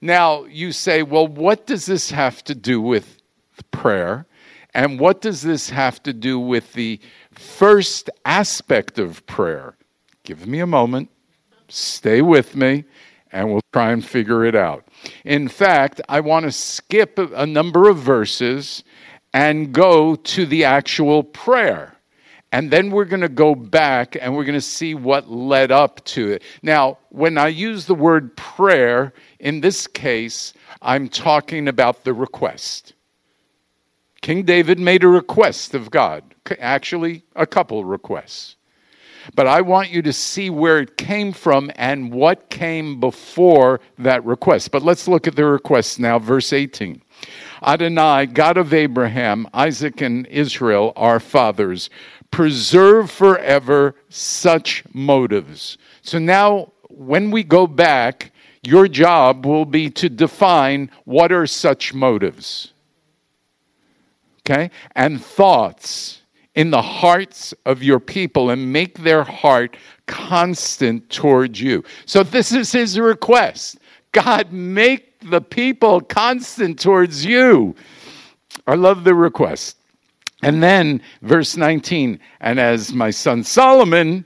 Now, 0.00 0.42
you 0.46 0.72
say, 0.72 1.04
well, 1.04 1.28
what 1.28 1.68
does 1.68 1.86
this 1.86 2.10
have 2.10 2.42
to 2.44 2.56
do 2.56 2.80
with 2.80 3.22
prayer? 3.70 4.26
And 4.74 4.98
what 4.98 5.20
does 5.20 5.42
this 5.42 5.70
have 5.70 6.02
to 6.02 6.12
do 6.12 6.40
with 6.40 6.72
the 6.72 6.98
first 7.30 8.10
aspect 8.24 8.98
of 8.98 9.24
prayer? 9.26 9.76
Give 10.24 10.44
me 10.44 10.58
a 10.58 10.66
moment, 10.66 11.10
stay 11.68 12.20
with 12.20 12.56
me, 12.56 12.84
and 13.30 13.48
we'll 13.52 13.62
try 13.72 13.92
and 13.92 14.04
figure 14.04 14.44
it 14.44 14.56
out. 14.56 14.88
In 15.24 15.46
fact, 15.46 16.00
I 16.08 16.18
want 16.18 16.46
to 16.46 16.50
skip 16.50 17.16
a 17.16 17.46
number 17.46 17.88
of 17.88 17.98
verses 17.98 18.82
and 19.32 19.72
go 19.72 20.16
to 20.16 20.46
the 20.46 20.64
actual 20.64 21.22
prayer. 21.22 21.94
And 22.50 22.70
then 22.70 22.90
we're 22.90 23.04
going 23.04 23.20
to 23.20 23.28
go 23.28 23.54
back 23.54 24.16
and 24.18 24.34
we're 24.34 24.44
going 24.44 24.54
to 24.54 24.60
see 24.60 24.94
what 24.94 25.30
led 25.30 25.70
up 25.70 26.02
to 26.06 26.32
it. 26.32 26.42
Now, 26.62 26.98
when 27.10 27.36
I 27.36 27.48
use 27.48 27.84
the 27.84 27.94
word 27.94 28.36
prayer, 28.36 29.12
in 29.38 29.60
this 29.60 29.86
case, 29.86 30.54
I'm 30.80 31.08
talking 31.08 31.68
about 31.68 32.04
the 32.04 32.14
request. 32.14 32.94
King 34.22 34.44
David 34.44 34.78
made 34.78 35.04
a 35.04 35.08
request 35.08 35.74
of 35.74 35.90
God, 35.90 36.24
actually, 36.58 37.22
a 37.36 37.46
couple 37.46 37.84
requests. 37.84 38.56
But 39.34 39.46
I 39.46 39.60
want 39.60 39.90
you 39.90 40.00
to 40.02 40.12
see 40.12 40.48
where 40.48 40.78
it 40.80 40.96
came 40.96 41.32
from 41.32 41.70
and 41.76 42.12
what 42.12 42.48
came 42.48 42.98
before 42.98 43.80
that 43.98 44.24
request. 44.24 44.70
But 44.70 44.82
let's 44.82 45.06
look 45.06 45.26
at 45.26 45.36
the 45.36 45.44
request 45.44 46.00
now, 46.00 46.18
verse 46.18 46.52
18. 46.52 47.02
Adonai, 47.62 48.26
God 48.26 48.56
of 48.56 48.72
Abraham, 48.72 49.48
Isaac, 49.52 50.00
and 50.00 50.26
Israel, 50.28 50.92
our 50.96 51.20
fathers, 51.20 51.90
preserve 52.30 53.10
forever 53.10 53.94
such 54.08 54.84
motives. 54.92 55.78
So 56.02 56.18
now, 56.18 56.72
when 56.88 57.30
we 57.30 57.42
go 57.42 57.66
back, 57.66 58.32
your 58.62 58.88
job 58.88 59.46
will 59.46 59.64
be 59.64 59.90
to 59.90 60.08
define 60.08 60.90
what 61.04 61.32
are 61.32 61.46
such 61.46 61.94
motives. 61.94 62.72
Okay? 64.40 64.70
And 64.94 65.22
thoughts 65.22 66.22
in 66.54 66.70
the 66.70 66.82
hearts 66.82 67.54
of 67.66 67.82
your 67.82 68.00
people 68.00 68.50
and 68.50 68.72
make 68.72 68.98
their 68.98 69.22
heart 69.22 69.76
constant 70.06 71.08
towards 71.10 71.60
you. 71.60 71.84
So, 72.04 72.22
this 72.22 72.52
is 72.52 72.72
his 72.72 72.98
request 72.98 73.78
God, 74.12 74.52
make 74.52 75.20
the 75.20 75.40
people 75.40 76.00
constant 76.00 76.80
towards 76.80 77.24
you. 77.24 77.74
I 78.66 78.74
love 78.74 79.04
the 79.04 79.14
request. 79.14 79.77
And 80.42 80.62
then, 80.62 81.02
verse 81.22 81.56
19, 81.56 82.20
and 82.40 82.60
as 82.60 82.92
my 82.92 83.10
son 83.10 83.42
Solomon, 83.42 84.24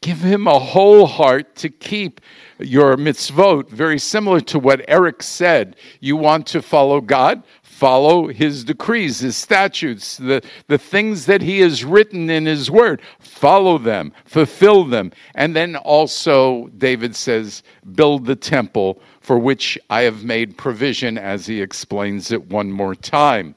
give 0.00 0.18
him 0.18 0.48
a 0.48 0.58
whole 0.58 1.06
heart 1.06 1.54
to 1.56 1.68
keep 1.68 2.20
your 2.58 2.96
mitzvot. 2.96 3.68
Very 3.70 3.98
similar 3.98 4.40
to 4.40 4.58
what 4.58 4.84
Eric 4.88 5.22
said. 5.22 5.76
You 6.00 6.16
want 6.16 6.46
to 6.48 6.62
follow 6.62 7.00
God? 7.00 7.44
Follow 7.62 8.28
his 8.28 8.64
decrees, 8.64 9.20
his 9.20 9.36
statutes, 9.36 10.16
the, 10.16 10.42
the 10.68 10.78
things 10.78 11.26
that 11.26 11.42
he 11.42 11.60
has 11.60 11.84
written 11.84 12.30
in 12.30 12.46
his 12.46 12.70
word. 12.70 13.00
Follow 13.18 13.78
them, 13.78 14.12
fulfill 14.24 14.84
them. 14.84 15.10
And 15.34 15.56
then 15.56 15.76
also, 15.76 16.68
David 16.78 17.16
says, 17.16 17.62
build 17.94 18.26
the 18.26 18.36
temple 18.36 19.00
for 19.20 19.38
which 19.38 19.78
I 19.90 20.02
have 20.02 20.24
made 20.24 20.58
provision, 20.58 21.18
as 21.18 21.46
he 21.46 21.60
explains 21.60 22.30
it 22.30 22.50
one 22.50 22.70
more 22.70 22.94
time. 22.94 23.54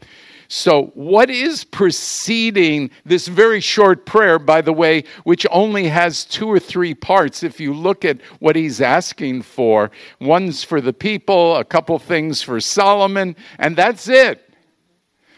So, 0.47 0.91
what 0.93 1.29
is 1.29 1.63
preceding 1.63 2.91
this 3.03 3.27
very 3.27 3.59
short 3.59 4.05
prayer, 4.05 4.37
by 4.37 4.61
the 4.61 4.73
way, 4.73 5.03
which 5.23 5.45
only 5.49 5.87
has 5.87 6.23
two 6.23 6.47
or 6.47 6.59
three 6.59 6.93
parts? 6.93 7.41
If 7.43 7.59
you 7.59 7.73
look 7.73 8.05
at 8.05 8.21
what 8.39 8.55
he's 8.55 8.79
asking 8.81 9.41
for, 9.41 9.91
one's 10.19 10.63
for 10.63 10.81
the 10.81 10.93
people, 10.93 11.55
a 11.57 11.63
couple 11.63 11.97
things 11.97 12.41
for 12.41 12.59
Solomon, 12.59 13.35
and 13.57 13.75
that's 13.75 14.07
it. 14.07 14.53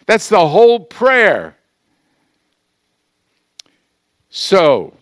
That's 0.06 0.30
the 0.30 0.48
whole 0.48 0.80
prayer. 0.80 1.58
So, 4.30 4.94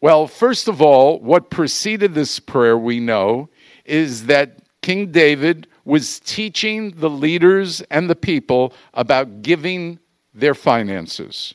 well, 0.00 0.26
first 0.26 0.68
of 0.68 0.80
all, 0.80 1.20
what 1.20 1.50
preceded 1.50 2.14
this 2.14 2.38
prayer 2.38 2.76
we 2.76 3.00
know 3.00 3.48
is 3.84 4.26
that 4.26 4.58
King 4.82 5.12
David 5.12 5.66
was 5.84 6.20
teaching 6.20 6.92
the 6.92 7.10
leaders 7.10 7.80
and 7.90 8.08
the 8.08 8.16
people 8.16 8.72
about 8.94 9.42
giving 9.42 9.98
their 10.32 10.54
finances. 10.54 11.54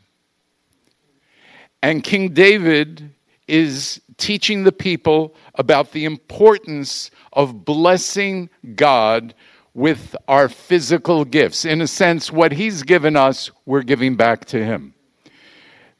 And 1.82 2.04
King 2.04 2.34
David 2.34 3.14
is 3.48 4.02
teaching 4.18 4.64
the 4.64 4.72
people 4.72 5.34
about 5.56 5.92
the 5.92 6.06
importance 6.06 7.10
of 7.34 7.66
blessing 7.66 8.50
God 8.76 9.34
with 9.74 10.16
our 10.28 10.50
physical 10.50 11.26
gifts. 11.26 11.66
In 11.66 11.82
a 11.82 11.88
sense, 11.88 12.32
what 12.32 12.52
He's 12.52 12.84
given 12.84 13.16
us, 13.16 13.50
we're 13.66 13.82
giving 13.82 14.16
back 14.16 14.46
to 14.46 14.64
Him. 14.64 14.94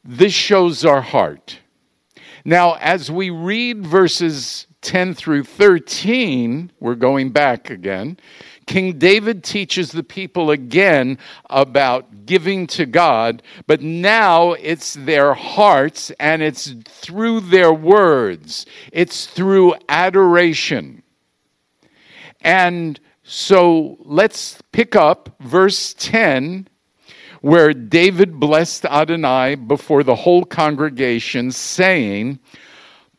This 0.04 0.34
shows 0.34 0.86
our 0.86 1.02
heart. 1.02 1.60
Now, 2.46 2.76
as 2.76 3.12
we 3.12 3.30
read 3.30 3.86
verses 3.86 4.68
10 4.82 5.14
through 5.14 5.44
13, 5.44 6.72
we're 6.80 6.96
going 6.96 7.32
back 7.32 7.70
again. 7.70 8.18
King 8.66 8.98
David 8.98 9.44
teaches 9.44 9.92
the 9.92 10.04
people 10.04 10.52
again 10.52 11.18
about 11.50 12.26
giving 12.26 12.68
to 12.68 12.86
God, 12.86 13.42
but 13.68 13.82
now 13.82 14.54
it's 14.54 14.94
their 14.94 15.34
hearts 15.34 16.12
and 16.20 16.42
it's 16.42 16.76
through 16.86 17.42
their 17.42 17.74
words, 17.74 18.66
it's 18.92 19.26
through 19.26 19.74
adoration. 19.90 21.02
And 22.42 23.00
so 23.24 23.98
let's 24.02 24.62
pick 24.72 24.96
up 24.96 25.36
verse 25.40 25.94
10 25.98 26.68
where 27.42 27.74
David 27.74 28.40
blessed 28.40 28.86
Adonai 28.86 29.56
before 29.56 30.04
the 30.04 30.16
whole 30.16 30.44
congregation, 30.44 31.52
saying, 31.52 32.40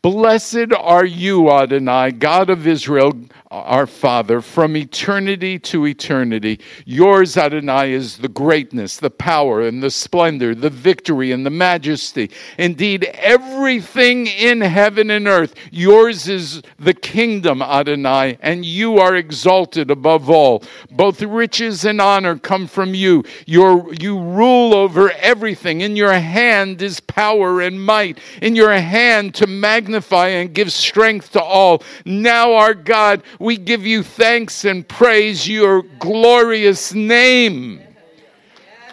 Blessed 0.02 0.73
are 0.78 1.04
you, 1.04 1.50
Adonai, 1.50 2.12
God 2.12 2.49
of 2.49 2.66
Israel, 2.66 3.12
our 3.50 3.87
Father, 3.87 4.40
from 4.40 4.76
eternity 4.76 5.59
to 5.59 5.87
eternity. 5.87 6.61
Yours, 6.85 7.37
Adonai, 7.37 7.92
is 7.92 8.19
the 8.19 8.28
greatness, 8.28 8.97
the 8.97 9.11
power, 9.11 9.62
and 9.62 9.83
the 9.83 9.90
splendor, 9.90 10.54
the 10.54 10.71
victory, 10.71 11.33
and 11.33 11.45
the 11.45 11.50
majesty. 11.50 12.30
Indeed, 12.59 13.04
everything 13.14 14.26
in 14.26 14.61
heaven 14.61 15.11
and 15.11 15.26
earth, 15.26 15.54
yours 15.71 16.28
is 16.28 16.62
the 16.78 16.95
kingdom, 16.95 17.62
Adonai, 17.62 18.38
and 18.40 18.64
you 18.64 18.99
are 18.99 19.16
exalted 19.16 19.90
above 19.90 20.30
all. 20.30 20.62
Both 20.90 21.23
riches 21.23 21.85
and 21.85 22.00
honor 22.00 22.38
come 22.38 22.66
from 22.66 22.95
you. 22.95 23.25
Your, 23.47 23.92
you 23.95 24.19
rule 24.19 24.75
over 24.75 25.11
everything. 25.12 25.80
In 25.80 25.97
your 25.97 26.12
hand 26.12 26.83
is 26.83 27.00
power 27.00 27.61
and 27.61 27.85
might. 27.85 28.19
In 28.40 28.54
your 28.54 28.73
hand 28.73 29.35
to 29.37 29.47
magnify 29.47 29.90
magnify 29.90 30.28
and 30.28 30.54
give 30.54 30.73
strength 30.73 31.33
to 31.33 31.42
all. 31.42 31.83
Now, 32.04 32.54
our 32.54 32.75
God, 32.75 33.23
we 33.41 33.57
give 33.57 33.87
you 33.87 34.03
thanks 34.03 34.67
and 34.67 34.87
praise 34.87 35.49
your 35.49 35.83
glorious 35.99 36.93
name. 36.93 37.81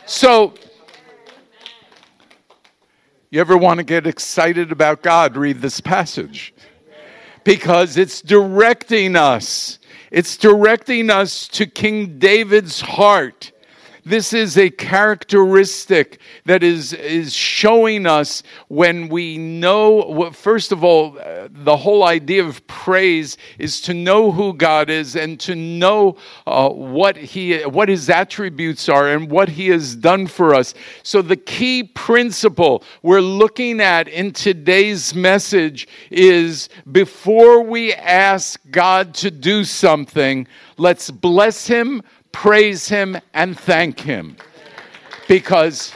So, 0.06 0.54
you 3.30 3.42
ever 3.42 3.58
want 3.58 3.80
to 3.80 3.84
get 3.84 4.08
excited 4.08 4.72
about 4.72 5.04
God? 5.04 5.36
Read 5.36 5.60
this 5.60 5.82
passage 5.82 6.54
because 7.44 7.98
it's 7.98 8.22
directing 8.22 9.18
us. 9.18 9.80
It's 10.12 10.38
directing 10.38 11.10
us 11.10 11.50
to 11.50 11.66
King 11.66 12.18
David's 12.18 12.80
heart. 12.80 13.52
This 14.08 14.32
is 14.32 14.58
a 14.58 14.70
characteristic 14.70 16.22
that 16.46 16.64
is, 16.64 16.94
is 16.94 17.34
showing 17.34 18.06
us 18.06 18.42
when 18.70 19.10
we 19.10 19.38
know, 19.38 20.32
first 20.32 20.72
of 20.72 20.82
all, 20.82 21.20
uh, 21.20 21.50
the 21.52 21.76
whole 21.76 22.06
idea 22.06 22.46
of 22.46 22.66
praise 22.68 23.36
is 23.60 23.82
to 23.82 23.94
know 23.94 24.32
who 24.32 24.54
God 24.54 24.90
is 24.90 25.18
and 25.18 25.38
to 25.42 25.56
know 25.56 26.16
uh, 26.46 26.70
what, 26.70 27.18
he, 27.18 27.60
what 27.64 27.90
his 27.90 28.10
attributes 28.10 28.88
are 28.88 29.10
and 29.10 29.30
what 29.30 29.50
he 29.50 29.68
has 29.68 29.94
done 29.94 30.28
for 30.28 30.56
us. 30.56 30.74
So, 31.04 31.22
the 31.22 31.36
key 31.36 31.84
principle 31.84 32.84
we're 33.02 33.20
looking 33.20 33.82
at 33.82 34.08
in 34.08 34.32
today's 34.32 35.16
message 35.16 35.86
is 36.12 36.70
before 36.90 37.62
we 37.62 37.94
ask 37.94 38.58
God 38.72 39.14
to 39.16 39.30
do 39.30 39.66
something, 39.66 40.48
let's 40.78 41.12
bless 41.12 41.68
him 41.68 42.02
praise 42.32 42.88
Him, 42.90 43.18
and 43.34 43.58
thank 43.60 44.00
Him. 44.00 44.38
Because, 45.28 45.94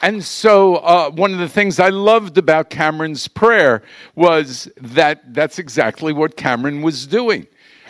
and 0.00 0.22
so 0.22 0.76
uh, 0.76 1.10
one 1.10 1.32
of 1.32 1.38
the 1.38 1.48
things 1.48 1.80
I 1.80 1.88
loved 1.88 2.38
about 2.38 2.70
Cameron's 2.70 3.28
prayer 3.28 3.82
was 4.14 4.70
that 4.80 5.34
that's 5.34 5.58
exactly 5.58 6.12
what 6.12 6.36
Cameron 6.36 6.82
was 6.82 7.06
doing. 7.06 7.46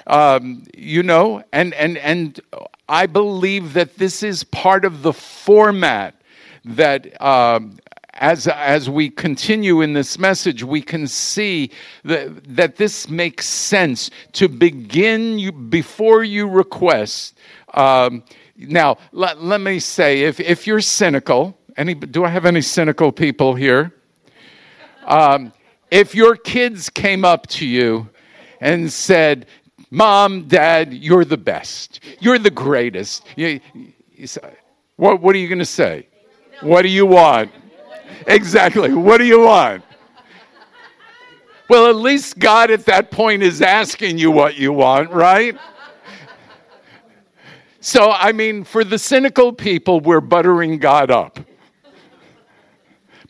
Um, 0.07 0.65
you 0.77 1.03
know, 1.03 1.45
and, 1.53 1.75
and, 1.75 1.97
and 1.99 2.41
I 2.89 3.07
believe 3.07 3.75
that 3.75 3.97
this 3.97 4.23
is 4.23 4.43
part 4.45 4.85
of 4.85 5.03
the 5.03 5.13
format 5.13 6.15
that 6.65 7.21
um, 7.21 7.79
as, 8.15 8.47
as 8.47 8.91
we 8.91 9.09
continue 9.09 9.81
in 9.81 9.95
this 9.95 10.19
message, 10.19 10.63
we 10.63 10.83
can 10.83 11.07
see 11.07 11.71
that, 12.05 12.45
that 12.57 12.77
this 12.77 13.09
makes 13.09 13.47
sense 13.47 14.11
to 14.33 14.49
begin 14.49 15.39
you, 15.39 15.53
before 15.53 16.23
you 16.23 16.49
request. 16.49 17.39
Um, 17.75 18.23
now, 18.57 18.99
let, 19.13 19.43
let 19.43 19.61
me 19.61 19.79
say 19.79 20.23
if, 20.23 20.41
if 20.41 20.67
you're 20.67 20.81
cynical, 20.81 21.57
any, 21.77 21.95
do 21.95 22.25
I 22.25 22.29
have 22.29 22.45
any 22.45 22.61
cynical 22.61 23.13
people 23.13 23.55
here? 23.55 23.95
Um, 25.05 25.53
if 25.91 26.15
your 26.15 26.37
kids 26.37 26.91
came 26.91 27.25
up 27.25 27.47
to 27.49 27.67
you 27.67 28.09
and 28.61 28.93
said, 28.93 29.47
Mom, 29.91 30.49
Dad, 30.49 30.93
you're 30.93 31.25
the 31.25 31.37
best, 31.37 32.01
you're 32.21 32.39
the 32.39 32.51
greatest, 32.51 33.27
you, 33.37 33.61
you, 34.13 34.27
what, 34.97 35.21
what 35.21 35.35
are 35.35 35.39
you 35.39 35.49
going 35.49 35.59
to 35.59 35.65
say? 35.65 36.07
What 36.61 36.83
do 36.83 36.89
you 36.89 37.07
want? 37.07 37.51
Exactly. 38.27 38.93
What 38.93 39.19
do 39.19 39.25
you 39.25 39.41
want? 39.41 39.85
Well, 41.69 41.89
at 41.89 41.97
least 41.97 42.39
God 42.39 42.71
at 42.71 42.85
that 42.87 43.11
point 43.11 43.43
is 43.43 43.63
asking 43.63 44.19
you 44.19 44.31
what 44.31 44.57
you 44.57 44.73
want, 44.73 45.11
right? 45.11 45.57
So, 47.81 48.11
I 48.11 48.33
mean, 48.33 48.63
for 48.63 48.85
the 48.85 48.99
cynical 48.99 49.53
people, 49.53 50.01
we're 50.01 50.21
buttering 50.21 50.79
God 50.79 51.11
up. 51.11 51.41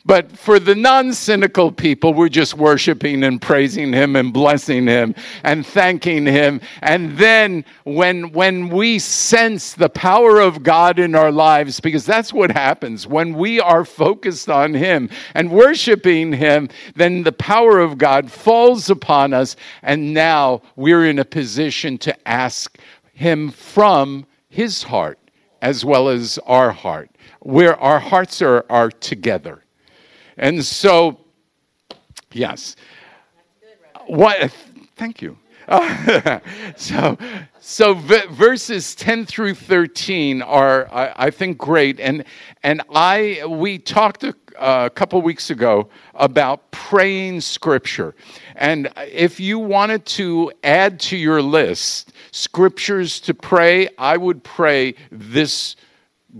But 0.05 0.37
for 0.37 0.59
the 0.59 0.75
non 0.75 1.13
cynical 1.13 1.71
people, 1.71 2.13
we're 2.13 2.27
just 2.27 2.55
worshiping 2.55 3.23
and 3.23 3.41
praising 3.41 3.93
Him 3.93 4.17
and 4.17 4.33
blessing 4.33 4.85
Him 4.85 5.15
and 5.43 5.65
thanking 5.65 6.25
Him. 6.25 6.59
And 6.81 7.17
then 7.17 7.63
when, 7.85 8.33
when 8.33 8.67
we 8.67 8.99
sense 8.99 9.73
the 9.73 9.87
power 9.87 10.41
of 10.41 10.61
God 10.61 10.99
in 10.99 11.15
our 11.15 11.31
lives, 11.31 11.79
because 11.79 12.05
that's 12.05 12.33
what 12.33 12.51
happens 12.51 13.07
when 13.07 13.33
we 13.33 13.61
are 13.61 13.85
focused 13.85 14.49
on 14.49 14.73
Him 14.73 15.09
and 15.35 15.49
worshiping 15.49 16.33
Him, 16.33 16.67
then 16.95 17.23
the 17.23 17.31
power 17.31 17.79
of 17.79 17.97
God 17.97 18.29
falls 18.29 18.89
upon 18.89 19.33
us. 19.33 19.55
And 19.83 20.13
now 20.13 20.63
we're 20.75 21.05
in 21.05 21.17
a 21.17 21.25
position 21.25 21.97
to 21.99 22.27
ask 22.27 22.77
Him 23.13 23.51
from 23.51 24.25
His 24.49 24.83
heart 24.83 25.17
as 25.61 25.85
well 25.85 26.09
as 26.09 26.37
our 26.39 26.71
heart, 26.71 27.09
where 27.39 27.79
our 27.79 27.99
hearts 27.99 28.41
are, 28.41 28.65
are 28.69 28.91
together. 28.91 29.62
And 30.37 30.63
so, 30.63 31.19
yes. 32.31 32.75
What? 34.07 34.51
Thank 34.95 35.21
you. 35.21 35.37
so, 36.75 37.17
so 37.59 37.93
v- 37.93 38.27
verses 38.31 38.95
10 38.95 39.25
through 39.25 39.55
13 39.55 40.41
are, 40.41 40.93
I, 40.93 41.13
I, 41.15 41.29
think, 41.31 41.57
great. 41.57 41.99
And, 41.99 42.25
and 42.63 42.81
I, 42.93 43.43
we 43.47 43.79
talked 43.79 44.23
a, 44.23 44.35
a 44.59 44.89
couple 44.89 45.21
weeks 45.21 45.49
ago 45.49 45.89
about 46.15 46.69
praying 46.71 47.41
scripture. 47.41 48.13
And 48.55 48.91
if 48.97 49.39
you 49.39 49.57
wanted 49.57 50.05
to 50.07 50.51
add 50.63 50.99
to 51.01 51.17
your 51.17 51.41
list 51.41 52.11
scriptures 52.31 53.19
to 53.21 53.33
pray, 53.33 53.87
I 53.97 54.17
would 54.17 54.43
pray 54.43 54.95
this 55.11 55.75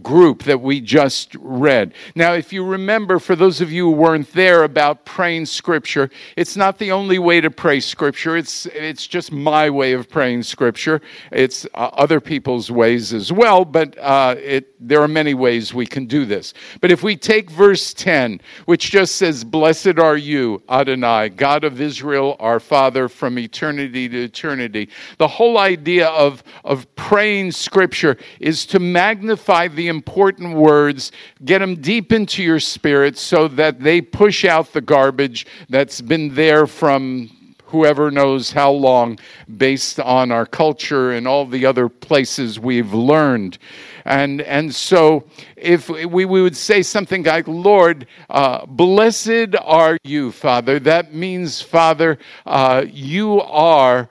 group 0.01 0.43
that 0.43 0.59
we 0.59 0.81
just 0.81 1.35
read. 1.39 1.93
Now, 2.15 2.33
if 2.33 2.51
you 2.51 2.65
remember, 2.65 3.19
for 3.19 3.35
those 3.35 3.61
of 3.61 3.71
you 3.71 3.85
who 3.85 3.91
weren't 3.91 4.31
there 4.33 4.63
about 4.63 5.05
praying 5.05 5.45
scripture, 5.45 6.09
it's 6.35 6.55
not 6.55 6.79
the 6.79 6.91
only 6.91 7.19
way 7.19 7.41
to 7.41 7.51
pray 7.51 7.79
scripture. 7.79 8.35
It's, 8.35 8.65
it's 8.67 9.05
just 9.05 9.31
my 9.31 9.69
way 9.69 9.93
of 9.93 10.09
praying 10.09 10.43
scripture. 10.43 11.01
It's 11.31 11.65
uh, 11.75 11.89
other 11.93 12.19
people's 12.19 12.71
ways 12.71 13.13
as 13.13 13.31
well, 13.31 13.65
but 13.65 13.95
uh, 13.99 14.35
it, 14.39 14.73
there 14.79 15.01
are 15.01 15.07
many 15.07 15.35
ways 15.35 15.73
we 15.73 15.85
can 15.85 16.07
do 16.07 16.25
this. 16.25 16.53
But 16.81 16.91
if 16.91 17.03
we 17.03 17.15
take 17.15 17.51
verse 17.51 17.93
10, 17.93 18.41
which 18.65 18.89
just 18.89 19.15
says, 19.15 19.43
Blessed 19.43 19.99
are 19.99 20.17
you, 20.17 20.63
Adonai, 20.69 21.29
God 21.29 21.63
of 21.63 21.79
Israel, 21.79 22.35
our 22.39 22.59
Father, 22.59 23.07
from 23.07 23.37
eternity 23.37 24.09
to 24.09 24.23
eternity, 24.23 24.89
the 25.19 25.27
whole 25.27 25.59
idea 25.59 26.07
of, 26.07 26.43
of 26.63 26.93
praying 26.95 27.51
scripture 27.51 28.17
is 28.39 28.65
to 28.65 28.79
magnify 28.79 29.67
the 29.67 29.82
the 29.83 29.89
important 29.89 30.55
words, 30.55 31.11
get 31.43 31.59
them 31.59 31.75
deep 31.75 32.13
into 32.13 32.41
your 32.41 32.59
spirit 32.59 33.17
so 33.17 33.49
that 33.49 33.81
they 33.81 33.99
push 33.99 34.45
out 34.45 34.71
the 34.71 34.79
garbage 34.79 35.45
that's 35.67 35.99
been 35.99 36.33
there 36.35 36.65
from 36.65 37.29
whoever 37.65 38.09
knows 38.09 38.53
how 38.53 38.71
long 38.71 39.19
based 39.57 39.99
on 39.99 40.31
our 40.31 40.45
culture 40.45 41.11
and 41.11 41.27
all 41.27 41.45
the 41.45 41.65
other 41.65 41.89
places 41.89 42.57
we've 42.57 42.93
learned. 42.93 43.57
And, 44.05 44.39
and 44.41 44.73
so 44.73 45.25
if 45.57 45.89
we, 45.89 46.05
we 46.05 46.41
would 46.41 46.55
say 46.55 46.81
something 46.81 47.23
like, 47.23 47.45
Lord, 47.49 48.07
uh, 48.29 48.65
blessed 48.65 49.55
are 49.61 49.97
you, 50.05 50.31
Father, 50.31 50.79
that 50.79 51.13
means, 51.13 51.61
Father, 51.61 52.19
uh, 52.45 52.85
you 52.87 53.41
are 53.41 54.07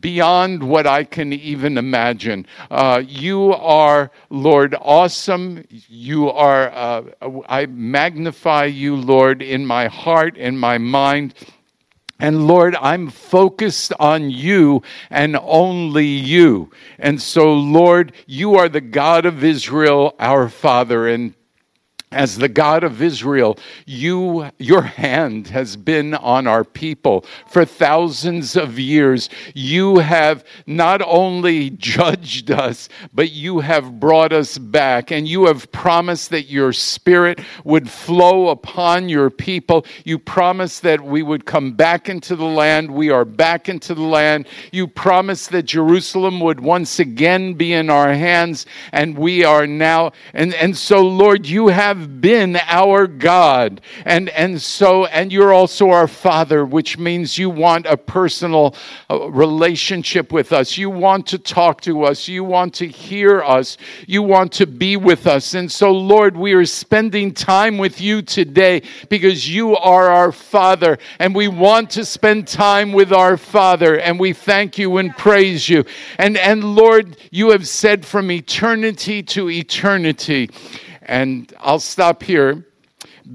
beyond 0.00 0.62
what 0.62 0.86
I 0.86 1.04
can 1.04 1.32
even 1.32 1.78
imagine. 1.78 2.46
Uh, 2.70 3.02
you 3.06 3.52
are, 3.52 4.10
Lord, 4.30 4.74
awesome. 4.80 5.64
You 5.70 6.30
are, 6.30 6.70
uh, 6.70 7.02
I 7.48 7.66
magnify 7.66 8.64
you, 8.66 8.96
Lord, 8.96 9.42
in 9.42 9.66
my 9.66 9.86
heart, 9.86 10.36
in 10.36 10.58
my 10.58 10.78
mind. 10.78 11.34
And 12.18 12.46
Lord, 12.46 12.74
I'm 12.76 13.10
focused 13.10 13.92
on 14.00 14.30
you 14.30 14.82
and 15.10 15.36
only 15.42 16.06
you. 16.06 16.70
And 16.98 17.20
so, 17.20 17.52
Lord, 17.52 18.12
you 18.26 18.54
are 18.54 18.68
the 18.68 18.80
God 18.80 19.26
of 19.26 19.44
Israel, 19.44 20.14
our 20.18 20.48
Father. 20.48 21.06
And 21.06 21.34
as 22.12 22.38
the 22.38 22.48
God 22.48 22.84
of 22.84 23.02
Israel, 23.02 23.58
you, 23.84 24.48
your 24.58 24.82
hand 24.82 25.48
has 25.48 25.76
been 25.76 26.14
on 26.14 26.46
our 26.46 26.62
people 26.62 27.24
for 27.48 27.64
thousands 27.64 28.54
of 28.54 28.78
years. 28.78 29.28
You 29.54 29.98
have 29.98 30.44
not 30.68 31.02
only 31.02 31.70
judged 31.70 32.52
us, 32.52 32.88
but 33.12 33.32
you 33.32 33.58
have 33.58 33.98
brought 33.98 34.32
us 34.32 34.56
back, 34.56 35.10
and 35.10 35.26
you 35.26 35.46
have 35.46 35.70
promised 35.72 36.30
that 36.30 36.44
your 36.44 36.72
spirit 36.72 37.40
would 37.64 37.90
flow 37.90 38.48
upon 38.50 39.08
your 39.08 39.28
people. 39.28 39.84
You 40.04 40.20
promised 40.20 40.82
that 40.82 41.00
we 41.00 41.24
would 41.24 41.44
come 41.44 41.72
back 41.72 42.08
into 42.08 42.36
the 42.36 42.44
land. 42.44 42.88
We 42.88 43.10
are 43.10 43.24
back 43.24 43.68
into 43.68 43.94
the 43.94 44.02
land. 44.02 44.46
You 44.70 44.86
promised 44.86 45.50
that 45.50 45.64
Jerusalem 45.64 46.38
would 46.38 46.60
once 46.60 47.00
again 47.00 47.54
be 47.54 47.72
in 47.72 47.90
our 47.90 48.14
hands, 48.14 48.64
and 48.92 49.18
we 49.18 49.44
are 49.44 49.66
now. 49.66 50.12
And, 50.32 50.54
and 50.54 50.76
so, 50.76 51.02
Lord, 51.02 51.46
you 51.46 51.66
have 51.66 52.05
been 52.06 52.56
our 52.66 53.06
God. 53.06 53.80
And, 54.04 54.28
and 54.30 54.60
so, 54.60 55.06
and 55.06 55.32
you're 55.32 55.52
also 55.52 55.90
our 55.90 56.08
Father, 56.08 56.64
which 56.64 56.98
means 56.98 57.38
you 57.38 57.50
want 57.50 57.86
a 57.86 57.96
personal 57.96 58.74
uh, 59.10 59.30
relationship 59.30 60.32
with 60.32 60.52
us. 60.52 60.78
You 60.78 60.90
want 60.90 61.26
to 61.28 61.38
talk 61.38 61.80
to 61.82 62.04
us. 62.04 62.28
You 62.28 62.44
want 62.44 62.74
to 62.74 62.86
hear 62.86 63.42
us. 63.42 63.76
You 64.06 64.22
want 64.22 64.52
to 64.52 64.66
be 64.66 64.96
with 64.96 65.26
us. 65.26 65.54
And 65.54 65.70
so, 65.70 65.92
Lord, 65.92 66.36
we 66.36 66.52
are 66.54 66.64
spending 66.64 67.32
time 67.32 67.78
with 67.78 68.00
you 68.00 68.22
today 68.22 68.82
because 69.08 69.48
you 69.48 69.76
are 69.76 70.08
our 70.08 70.32
Father. 70.32 70.98
And 71.18 71.34
we 71.34 71.48
want 71.48 71.90
to 71.90 72.04
spend 72.04 72.48
time 72.48 72.92
with 72.92 73.12
our 73.12 73.36
Father. 73.36 73.98
And 73.98 74.18
we 74.18 74.32
thank 74.32 74.78
you 74.78 74.96
and 74.98 75.16
praise 75.16 75.68
you. 75.68 75.84
And, 76.18 76.36
and 76.36 76.76
Lord, 76.76 77.16
you 77.30 77.50
have 77.50 77.66
said 77.66 78.04
from 78.04 78.30
eternity 78.30 79.22
to 79.22 79.50
eternity, 79.50 80.50
and 81.06 81.52
I'll 81.58 81.80
stop 81.80 82.22
here 82.22 82.66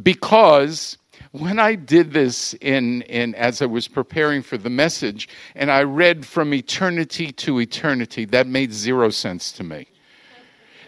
because 0.04 0.98
when 1.32 1.60
I 1.60 1.76
did 1.76 2.12
this 2.12 2.54
in, 2.56 3.02
in 3.04 3.34
as 3.36 3.62
I 3.62 3.66
was 3.66 3.88
preparing 3.88 4.42
for 4.42 4.58
the 4.58 4.70
message, 4.70 5.30
and 5.56 5.72
I 5.72 5.84
read 5.84 6.26
from 6.26 6.54
eternity 6.54 7.32
to 7.32 7.60
eternity, 7.60 8.26
that 8.26 8.48
made 8.48 8.74
zero 8.74 9.10
sense 9.10 9.52
to 9.54 9.64
me. 9.64 9.88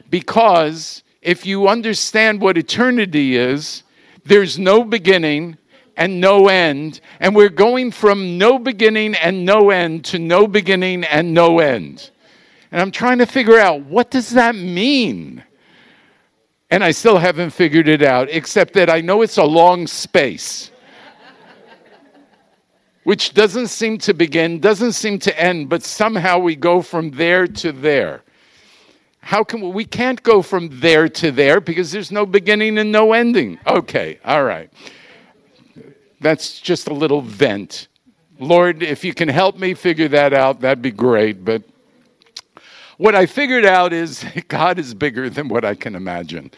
Because 0.10 1.04
if 1.22 1.46
you 1.46 1.70
understand 1.70 2.42
what 2.42 2.58
eternity 2.58 3.38
is, 3.38 3.84
there's 4.26 4.60
no 4.60 4.84
beginning 4.84 5.58
and 5.96 6.20
no 6.20 6.50
end, 6.50 7.00
and 7.22 7.36
we're 7.36 7.50
going 7.50 7.92
from 7.92 8.38
no 8.38 8.60
beginning 8.60 9.16
and 9.16 9.46
no 9.46 9.70
end 9.70 10.04
to 10.06 10.20
no 10.20 10.48
beginning 10.48 11.06
and 11.06 11.34
no 11.34 11.60
end. 11.60 12.10
And 12.72 12.82
I'm 12.82 12.92
trying 12.92 13.20
to 13.20 13.26
figure 13.26 13.60
out 13.60 13.86
what 13.86 14.12
does 14.12 14.32
that 14.32 14.56
mean? 14.56 15.44
And 16.70 16.84
I 16.84 16.92
still 16.92 17.18
haven't 17.18 17.52
figured 17.52 17.88
it 17.88 18.02
out, 18.02 18.30
except 18.30 18.74
that 18.74 18.90
I 18.90 19.02
know 19.02 19.22
it's 19.22 19.38
a 19.38 19.44
long 19.44 19.86
space, 19.86 20.72
which 23.04 23.34
doesn't 23.34 23.68
seem 23.68 23.98
to 24.00 24.14
begin, 24.14 24.60
doesn't 24.60 24.94
seem 24.94 25.20
to 25.20 25.40
end, 25.40 25.70
but 25.70 25.84
somehow 25.84 26.40
we 26.40 26.56
go 26.56 26.82
from 26.82 27.12
there 27.12 27.46
to 27.48 27.72
there. 27.72 28.24
How 29.20 29.44
can 29.44 29.62
we, 29.62 29.70
we 29.70 29.86
can't 29.86 30.22
go 30.22 30.42
from 30.42 30.70
there 30.80 31.08
to 31.08 31.32
there 31.32 31.62
because 31.62 31.92
there's 31.92 32.12
no 32.12 32.26
beginning 32.26 32.78
and 32.78 32.92
no 32.92 33.14
ending. 33.14 33.58
Okay, 33.66 34.20
all 34.26 34.44
right. 34.44 34.70
That's 36.20 36.60
just 36.60 36.88
a 36.88 36.94
little 36.94 37.22
vent. 37.22 37.88
Lord, 38.40 38.84
if 38.84 39.04
you 39.04 39.14
can 39.14 39.30
help 39.30 39.58
me 39.58 39.74
figure 39.74 40.08
that 40.10 40.34
out, 40.34 40.60
that'd 40.62 40.82
be 40.82 40.92
great. 40.92 41.46
But 41.46 41.64
what 43.04 43.16
I 43.16 43.26
figured 43.26 43.66
out 43.66 43.92
is 43.92 44.26
God 44.48 44.80
is 44.80 44.94
bigger 44.94 45.30
than 45.30 45.50
what 45.50 45.66
I 45.66 45.76
can 45.76 45.94
imagine. 45.94 46.52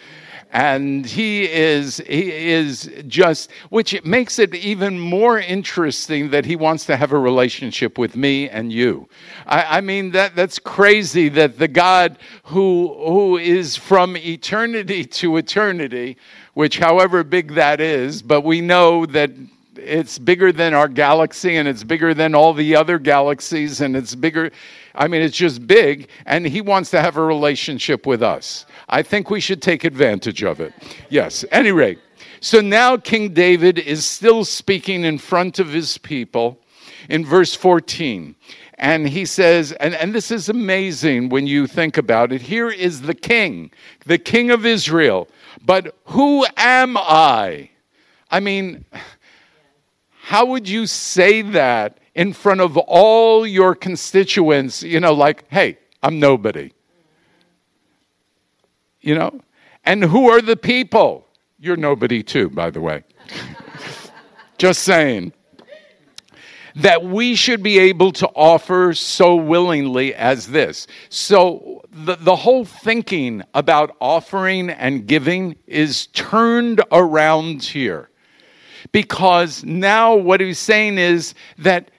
And 0.51 1.03
he 1.03 1.51
is, 1.51 1.97
he 2.07 2.31
is 2.31 2.87
just, 3.07 3.51
which 3.71 4.01
makes 4.05 4.37
it 4.37 4.53
even 4.53 4.99
more 4.99 5.39
interesting 5.39 6.29
that 6.29 6.45
he 6.45 6.55
wants 6.55 6.85
to 6.85 6.97
have 6.97 7.13
a 7.13 7.17
relationship 7.17 7.97
with 7.97 8.15
me 8.15 8.47
and 8.47 8.71
you. 8.71 9.09
I, 9.47 9.77
I 9.77 9.81
mean, 9.81 10.11
that, 10.11 10.35
that's 10.35 10.59
crazy 10.59 11.29
that 11.29 11.57
the 11.57 11.67
God 11.67 12.19
who, 12.43 12.95
who 13.03 13.37
is 13.37 13.75
from 13.75 14.15
eternity 14.15 15.03
to 15.21 15.37
eternity, 15.37 16.15
which 16.53 16.77
however 16.77 17.23
big 17.23 17.55
that 17.55 17.81
is, 17.81 18.21
but 18.21 18.41
we 18.41 18.61
know 18.61 19.07
that 19.07 19.31
it's 19.77 20.19
bigger 20.19 20.51
than 20.51 20.75
our 20.75 20.87
galaxy 20.87 21.55
and 21.55 21.67
it's 21.67 21.83
bigger 21.83 22.13
than 22.13 22.35
all 22.35 22.53
the 22.53 22.75
other 22.75 22.99
galaxies 22.99 23.81
and 23.81 23.95
it's 23.95 24.13
bigger 24.13 24.51
I 24.97 25.07
mean, 25.07 25.21
it's 25.21 25.37
just 25.37 25.67
big, 25.67 26.09
and 26.25 26.45
he 26.45 26.61
wants 26.61 26.89
to 26.91 27.01
have 27.01 27.17
a 27.17 27.23
relationship 27.23 28.05
with 28.05 28.23
us. 28.23 28.65
I 28.89 29.01
think 29.01 29.29
we 29.29 29.39
should 29.39 29.61
take 29.61 29.83
advantage 29.83 30.43
of 30.43 30.59
it. 30.59 30.73
Yes, 31.09 31.45
any 31.51 31.71
rate. 31.71 31.99
So 32.39 32.61
now 32.61 32.97
King 32.97 33.33
David 33.33 33.79
is 33.79 34.05
still 34.05 34.45
speaking 34.45 35.03
in 35.03 35.17
front 35.17 35.59
of 35.59 35.73
his 35.73 35.97
people 35.97 36.59
in 37.09 37.25
verse 37.25 37.55
14. 37.55 38.35
And 38.77 39.07
he 39.07 39.25
says, 39.25 39.71
and, 39.73 39.95
and 39.95 40.13
this 40.13 40.31
is 40.31 40.49
amazing 40.49 41.29
when 41.29 41.47
you 41.47 41.65
think 41.65 41.97
about 41.97 42.33
it. 42.33 42.41
Here 42.41 42.69
is 42.69 43.01
the 43.01 43.13
king, 43.13 43.71
the 44.05 44.17
king 44.17 44.51
of 44.51 44.65
Israel. 44.65 45.29
But 45.63 45.95
who 46.05 46.45
am 46.57 46.97
I? 46.97 47.69
I 48.29 48.39
mean, 48.41 48.85
how 50.23 50.45
would 50.45 50.67
you 50.67 50.87
say 50.87 51.41
that 51.41 51.99
in 52.15 52.31
front 52.31 52.61
of 52.61 52.77
all 52.77 53.45
your 53.45 53.75
constituents, 53.75 54.81
you 54.81 54.99
know, 54.99 55.13
like, 55.13 55.43
hey, 55.49 55.77
I'm 56.01 56.19
nobody. 56.19 56.71
You 59.01 59.15
know? 59.15 59.41
And 59.83 60.03
who 60.03 60.29
are 60.29 60.41
the 60.41 60.55
people? 60.55 61.27
You're 61.59 61.77
nobody 61.77 62.23
too, 62.23 62.49
by 62.49 62.69
the 62.69 62.81
way. 62.81 63.03
Just 64.57 64.83
saying. 64.83 65.33
That 66.77 67.05
we 67.05 67.35
should 67.35 67.63
be 67.63 67.79
able 67.79 68.11
to 68.13 68.27
offer 68.29 68.93
so 68.93 69.35
willingly 69.35 70.13
as 70.13 70.47
this. 70.47 70.87
So, 71.07 71.81
the, 71.89 72.17
the 72.17 72.35
whole 72.35 72.65
thinking 72.65 73.43
about 73.53 73.95
offering 74.01 74.69
and 74.69 75.07
giving 75.07 75.55
is 75.67 76.07
turned 76.07 76.81
around 76.91 77.63
here 77.63 78.09
because 78.91 79.63
now 79.63 80.15
what 80.15 80.41
he's 80.41 80.59
saying 80.59 80.97
is 80.97 81.33
that 81.57 81.91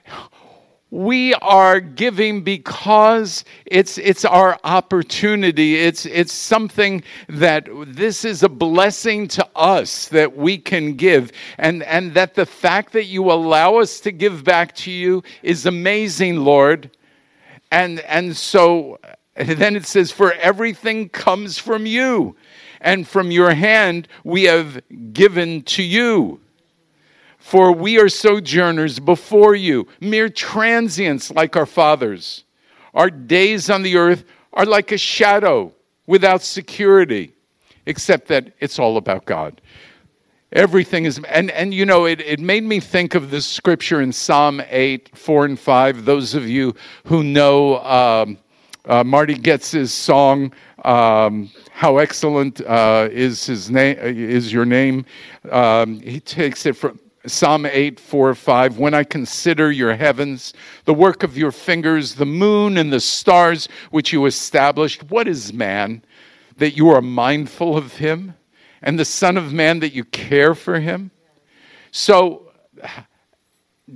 we 0.89 1.33
are 1.35 1.81
giving 1.81 2.43
because 2.43 3.43
it's 3.65 3.97
it's 3.97 4.23
our 4.23 4.57
opportunity. 4.63 5.75
It's 5.75 6.05
it's 6.05 6.31
something 6.31 7.03
that 7.27 7.67
this 7.87 8.23
is 8.23 8.41
a 8.43 8.49
blessing 8.49 9.27
to 9.29 9.47
us 9.55 10.07
that 10.09 10.37
we 10.37 10.57
can 10.57 10.93
give. 10.93 11.31
And 11.57 11.83
and 11.83 12.13
that 12.13 12.35
the 12.35 12.45
fact 12.45 12.93
that 12.93 13.05
you 13.05 13.29
allow 13.31 13.75
us 13.75 13.99
to 14.01 14.11
give 14.11 14.45
back 14.45 14.75
to 14.75 14.91
you 14.91 15.23
is 15.43 15.65
amazing 15.65 16.37
lord. 16.37 16.89
And 17.69 17.99
and 18.01 18.35
so 18.35 18.99
then 19.35 19.75
it 19.75 19.85
says 19.85 20.11
for 20.11 20.31
everything 20.33 21.09
comes 21.09 21.57
from 21.57 21.85
you 21.85 22.37
and 22.79 23.05
from 23.05 23.29
your 23.29 23.53
hand 23.53 24.07
we 24.23 24.43
have 24.43 24.79
given 25.11 25.63
to 25.63 25.83
you 25.83 26.39
for 27.37 27.71
we 27.71 27.99
are 27.99 28.09
sojourners 28.09 28.99
before 28.99 29.55
you, 29.55 29.87
mere 30.01 30.29
transients 30.29 31.31
like 31.31 31.55
our 31.55 31.65
fathers. 31.65 32.43
Our 32.93 33.09
days 33.09 33.69
on 33.69 33.83
the 33.83 33.95
earth 33.95 34.25
are 34.53 34.65
like 34.65 34.91
a 34.91 34.97
shadow 34.97 35.73
without 36.07 36.41
security, 36.41 37.33
except 37.85 38.27
that 38.27 38.53
it's 38.59 38.79
all 38.79 38.97
about 38.97 39.25
God. 39.25 39.61
Everything 40.53 41.05
is, 41.05 41.19
and, 41.29 41.51
and 41.51 41.73
you 41.73 41.85
know, 41.85 42.05
it, 42.05 42.21
it 42.21 42.39
made 42.39 42.63
me 42.63 42.79
think 42.79 43.15
of 43.15 43.29
this 43.29 43.45
scripture 43.45 44.01
in 44.01 44.13
Psalm 44.13 44.61
8, 44.69 45.15
4 45.15 45.45
and 45.45 45.59
5. 45.59 46.05
Those 46.05 46.33
of 46.33 46.47
you 46.47 46.73
who 47.03 47.21
know 47.21 47.83
um, 47.83 48.37
uh, 48.85 49.03
Marty 49.03 49.35
Goetz's 49.35 49.93
song, 49.93 50.53
um, 50.85 51.51
"How 51.71 51.97
Excellent 51.97 52.61
uh, 52.61 53.09
is 53.11 53.45
His 53.45 53.69
name 53.69 53.97
is 53.99 54.53
Your 54.53 54.65
Name." 54.65 55.05
Um, 55.51 55.99
he 55.99 56.21
takes 56.21 56.65
it 56.65 56.77
from 56.77 56.97
Psalm 57.27 57.65
8, 57.65 57.99
4, 57.99 58.35
5. 58.35 58.77
When 58.77 58.93
I 58.93 59.03
consider 59.03 59.71
your 59.71 59.95
heavens, 59.95 60.53
the 60.85 60.93
work 60.93 61.23
of 61.23 61.37
your 61.37 61.51
fingers, 61.51 62.15
the 62.15 62.25
moon 62.25 62.77
and 62.77 62.91
the 62.91 62.99
stars 62.99 63.67
which 63.91 64.13
you 64.13 64.25
established, 64.25 65.03
what 65.09 65.27
is 65.27 65.53
man 65.53 66.03
that 66.57 66.75
you 66.75 66.89
are 66.89 67.01
mindful 67.01 67.77
of 67.77 67.97
him? 67.97 68.33
And 68.81 68.99
the 68.99 69.05
Son 69.05 69.37
of 69.37 69.53
Man 69.53 69.79
that 69.79 69.93
you 69.93 70.03
care 70.03 70.53
for 70.53 70.79
him? 70.79 71.11
So, 71.91 72.51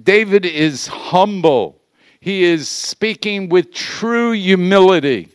David 0.03 0.45
is 0.45 0.87
humble. 0.87 1.81
He 2.19 2.43
is 2.43 2.67
speaking 2.67 3.49
with 3.49 3.73
true 3.73 4.31
humility. 4.31 5.29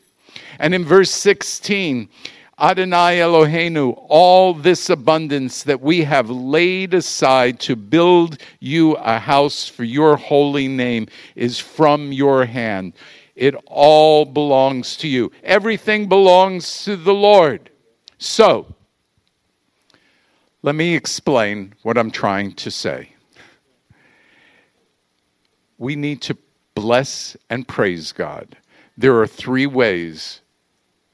And 0.59 0.75
in 0.75 0.85
verse 0.85 1.11
16, 1.11 2.09
Adonai 2.59 3.16
Eloheinu, 3.19 4.07
all 4.09 4.55
this 4.55 4.88
abundance 4.88 5.62
that 5.64 5.83
we 5.83 6.05
have 6.05 6.31
laid 6.31 6.95
aside 6.95 7.61
to 7.61 7.77
build 7.77 8.38
you 8.61 8.95
a 8.95 9.19
house 9.19 9.69
for 9.69 9.85
your 9.85 10.16
holy 10.16 10.66
name 10.66 11.07
is 11.35 11.59
from 11.59 12.12
your 12.12 12.47
hand. 12.47 12.95
It 13.35 13.55
all 13.66 14.25
belongs 14.25 14.97
to 14.99 15.09
you. 15.09 15.31
Everything 15.42 16.09
belongs 16.09 16.85
to 16.85 16.97
the 16.97 17.12
Lord. 17.12 17.69
So, 18.16 18.75
let 20.62 20.75
me 20.75 20.97
explain 20.97 21.75
what 21.83 21.99
I'm 21.99 22.11
trying 22.11 22.55
to 22.55 22.71
say. 22.71 23.11
We 25.77 25.95
need 25.95 26.23
to 26.23 26.38
bless 26.75 27.37
and 27.51 27.69
praise 27.69 28.12
God. 28.12 28.57
There 28.97 29.21
are 29.21 29.27
three 29.27 29.66
ways 29.66 30.40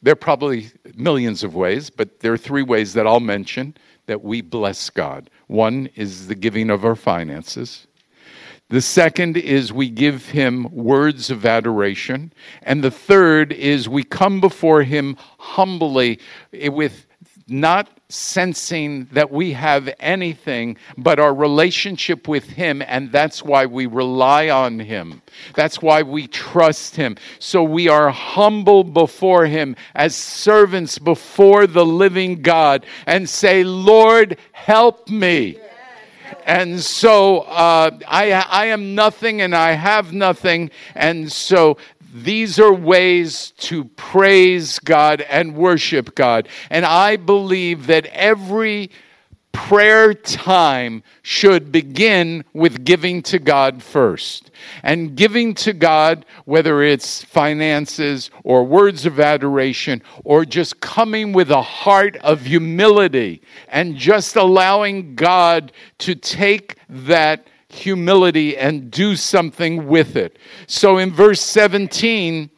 there 0.03 0.13
are 0.13 0.17
probably 0.17 0.71
millions 0.95 1.45
of 1.45 1.55
ways, 1.55 1.89
but 1.91 2.21
there 2.21 2.33
are 2.33 2.39
three 2.39 2.63
ways 2.63 2.93
that 2.95 3.07
I'll 3.07 3.21
mention 3.21 3.77
that 4.07 4.23
we 4.23 4.41
bless 4.41 4.91
God. 4.91 5.31
One 5.47 5.89
is 5.95 6.27
the 6.27 6.35
giving 6.35 6.71
of 6.71 6.85
our 6.85 6.97
finances. 6.97 7.87
The 8.69 8.81
second 8.81 9.37
is 9.37 9.73
we 9.73 9.91
give 9.91 10.31
him 10.31 10.67
words 10.73 11.31
of 11.31 11.45
adoration. 11.45 12.33
And 12.63 12.83
the 12.83 12.91
third 12.91 13.53
is 13.53 13.89
we 13.89 14.03
come 14.03 14.41
before 14.41 14.83
him 14.83 15.17
humbly 15.39 16.19
with 16.53 17.07
not 17.53 17.89
sensing 18.09 19.07
that 19.13 19.31
we 19.31 19.53
have 19.53 19.89
anything 19.99 20.77
but 20.99 21.19
our 21.19 21.35
relationship 21.35 22.29
with 22.29 22.45
Him, 22.51 22.83
and 22.87 23.11
that's 23.11 23.43
why 23.43 23.67
we 23.67 23.87
rely 23.87 24.51
on 24.51 24.79
Him. 24.79 25.23
That's 25.55 25.81
why 25.81 26.03
we 26.03 26.27
trust 26.27 26.97
Him. 26.97 27.17
So 27.39 27.63
we 27.63 27.89
are 27.89 28.11
humble 28.11 28.85
before 28.85 29.47
Him 29.47 29.77
as 29.95 30.15
servants 30.15 30.99
before 30.99 31.67
the 31.67 31.87
living 31.87 32.43
God 32.43 32.85
and 33.07 33.29
say, 33.29 33.65
Lord, 33.65 34.39
help 34.53 35.09
me. 35.09 35.59
And 36.45 36.81
so 36.81 37.41
uh, 37.41 37.99
I, 38.09 38.33
I 38.33 38.67
am 38.67 38.95
nothing 38.95 39.41
and 39.41 39.55
I 39.55 39.73
have 39.73 40.13
nothing. 40.13 40.71
And 40.95 41.31
so 41.31 41.77
these 42.13 42.59
are 42.59 42.73
ways 42.73 43.53
to 43.59 43.85
praise 43.85 44.79
God 44.79 45.23
and 45.23 45.57
worship 45.57 46.15
God. 46.15 46.49
And 46.69 46.85
I 46.85 47.17
believe 47.17 47.87
that 47.87 48.07
every 48.07 48.91
prayer 49.53 50.15
time 50.15 51.03
should 51.23 51.71
begin 51.71 52.45
with 52.53 52.85
giving 52.85 53.23
to 53.23 53.39
God 53.39 53.83
first. 53.83 54.51
And 54.83 55.15
giving 55.15 55.55
to 55.57 55.73
God, 55.73 56.25
whether 56.45 56.83
it's 56.83 57.23
finances 57.25 58.31
or 58.45 58.65
words 58.65 59.07
of 59.07 59.21
adoration 59.21 60.03
or 60.25 60.45
just 60.45 60.81
coming 60.81 61.33
with 61.33 61.51
a 61.51 61.63
heart 61.63 62.17
of 62.19 62.43
humility 62.43 63.43
and 63.69 63.97
just 63.97 64.37
allowing 64.37 65.15
God 65.15 65.73
to 65.99 66.15
take 66.15 66.77
that 66.89 67.47
humility 67.75 68.57
and 68.57 68.91
do 68.91 69.17
something 69.17 69.87
with 69.87 70.17
it. 70.17 70.39
So 70.67 70.99
in 70.99 71.13
verse 71.13 71.41
17, 71.41 72.51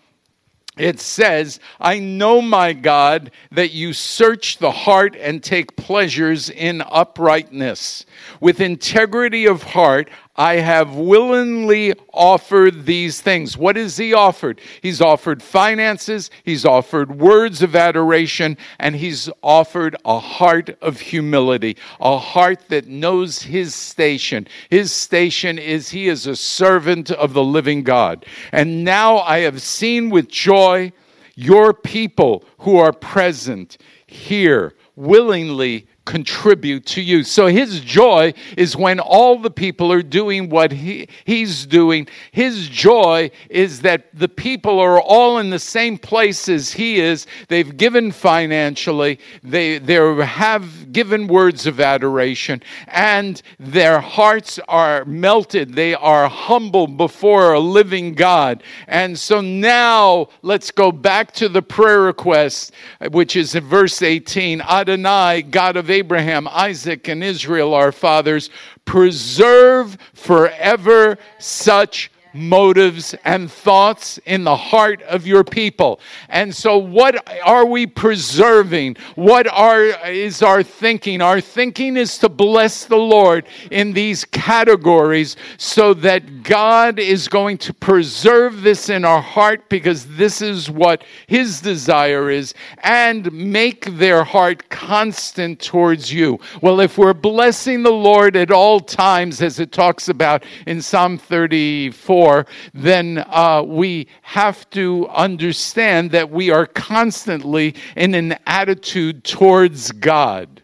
it 0.76 0.98
says, 0.98 1.60
I 1.80 2.00
know, 2.00 2.42
my 2.42 2.72
God, 2.72 3.30
that 3.52 3.70
you 3.72 3.92
search 3.92 4.58
the 4.58 4.72
heart 4.72 5.14
and 5.14 5.42
take 5.42 5.76
pleasures 5.76 6.50
in 6.50 6.82
uprightness. 6.82 8.04
With 8.40 8.60
integrity 8.60 9.46
of 9.46 9.62
heart, 9.62 10.10
I 10.36 10.56
have 10.56 10.96
willingly 10.96 11.94
offered 12.12 12.86
these 12.86 13.20
things. 13.20 13.56
What 13.56 13.76
has 13.76 13.96
he 13.96 14.12
offered? 14.12 14.60
He's 14.82 15.00
offered 15.00 15.42
finances, 15.42 16.30
he's 16.42 16.64
offered 16.64 17.20
words 17.20 17.62
of 17.62 17.76
adoration, 17.76 18.56
and 18.80 18.96
he's 18.96 19.30
offered 19.42 19.96
a 20.04 20.18
heart 20.18 20.76
of 20.80 20.98
humility, 20.98 21.76
a 22.00 22.18
heart 22.18 22.68
that 22.68 22.88
knows 22.88 23.42
his 23.42 23.76
station. 23.76 24.48
His 24.70 24.92
station 24.92 25.58
is 25.58 25.90
he 25.90 26.08
is 26.08 26.26
a 26.26 26.34
servant 26.34 27.12
of 27.12 27.32
the 27.32 27.44
living 27.44 27.84
God. 27.84 28.26
And 28.50 28.82
now 28.82 29.18
I 29.18 29.40
have 29.40 29.62
seen 29.62 30.10
with 30.10 30.28
joy 30.28 30.92
your 31.36 31.72
people 31.72 32.44
who 32.58 32.76
are 32.76 32.92
present 32.92 33.78
here 34.06 34.74
willingly 34.96 35.86
contribute 36.04 36.84
to 36.84 37.00
you. 37.00 37.24
So 37.24 37.46
his 37.46 37.80
joy 37.80 38.34
is 38.56 38.76
when 38.76 39.00
all 39.00 39.38
the 39.38 39.50
people 39.50 39.90
are 39.90 40.02
doing 40.02 40.50
what 40.50 40.72
he, 40.72 41.08
he's 41.24 41.64
doing. 41.66 42.06
His 42.30 42.68
joy 42.68 43.30
is 43.48 43.80
that 43.82 44.08
the 44.12 44.28
people 44.28 44.80
are 44.80 45.00
all 45.00 45.38
in 45.38 45.50
the 45.50 45.58
same 45.58 45.96
place 45.96 46.48
as 46.48 46.72
he 46.72 47.00
is. 47.00 47.26
They've 47.48 47.76
given 47.76 48.12
financially, 48.12 49.18
they, 49.42 49.78
they 49.78 49.94
have 50.24 50.92
given 50.92 51.26
words 51.26 51.66
of 51.66 51.80
adoration, 51.80 52.62
and 52.88 53.40
their 53.58 54.00
hearts 54.00 54.58
are 54.68 55.04
melted. 55.06 55.74
They 55.74 55.94
are 55.94 56.28
humble 56.28 56.86
before 56.86 57.54
a 57.54 57.60
living 57.60 58.14
God. 58.14 58.62
And 58.88 59.18
so 59.18 59.40
now 59.40 60.28
let's 60.42 60.70
go 60.70 60.92
back 60.92 61.32
to 61.34 61.48
the 61.48 61.62
prayer 61.62 62.02
request, 62.02 62.72
which 63.10 63.36
is 63.36 63.54
in 63.54 63.64
verse 63.64 64.02
18 64.02 64.60
Adonai, 64.60 65.42
God 65.42 65.76
of 65.76 65.90
Abraham, 65.94 66.48
Isaac, 66.48 67.08
and 67.08 67.22
Israel, 67.22 67.72
our 67.72 67.92
fathers, 67.92 68.50
preserve 68.84 69.96
forever 70.12 71.16
such 71.38 72.10
motives 72.34 73.14
and 73.24 73.50
thoughts 73.50 74.18
in 74.26 74.44
the 74.44 74.56
heart 74.56 75.00
of 75.02 75.26
your 75.26 75.44
people. 75.44 76.00
And 76.28 76.54
so 76.54 76.76
what 76.76 77.26
are 77.44 77.64
we 77.64 77.86
preserving? 77.86 78.96
What 79.14 79.46
are 79.46 79.84
is 80.08 80.42
our 80.42 80.62
thinking? 80.62 81.22
Our 81.22 81.40
thinking 81.40 81.96
is 81.96 82.18
to 82.18 82.28
bless 82.28 82.84
the 82.86 82.96
Lord 82.96 83.46
in 83.70 83.92
these 83.92 84.24
categories 84.24 85.36
so 85.56 85.94
that 85.94 86.42
God 86.42 86.98
is 86.98 87.28
going 87.28 87.58
to 87.58 87.72
preserve 87.72 88.62
this 88.62 88.88
in 88.88 89.04
our 89.04 89.22
heart 89.22 89.68
because 89.68 90.16
this 90.16 90.42
is 90.42 90.68
what 90.68 91.04
his 91.28 91.60
desire 91.60 92.30
is 92.30 92.52
and 92.78 93.30
make 93.32 93.84
their 93.96 94.24
heart 94.24 94.68
constant 94.70 95.60
towards 95.60 96.12
you. 96.12 96.40
Well, 96.60 96.80
if 96.80 96.98
we're 96.98 97.14
blessing 97.14 97.84
the 97.84 97.92
Lord 97.92 98.36
at 98.36 98.50
all 98.50 98.80
times 98.80 99.40
as 99.40 99.60
it 99.60 99.70
talks 99.70 100.08
about 100.08 100.44
in 100.66 100.82
Psalm 100.82 101.16
34 101.16 102.23
then 102.72 103.24
uh, 103.28 103.62
we 103.64 104.08
have 104.22 104.68
to 104.70 105.08
understand 105.08 106.10
that 106.12 106.30
we 106.30 106.50
are 106.50 106.66
constantly 106.66 107.74
in 107.96 108.14
an 108.14 108.36
attitude 108.46 109.24
towards 109.24 109.92
God. 109.92 110.62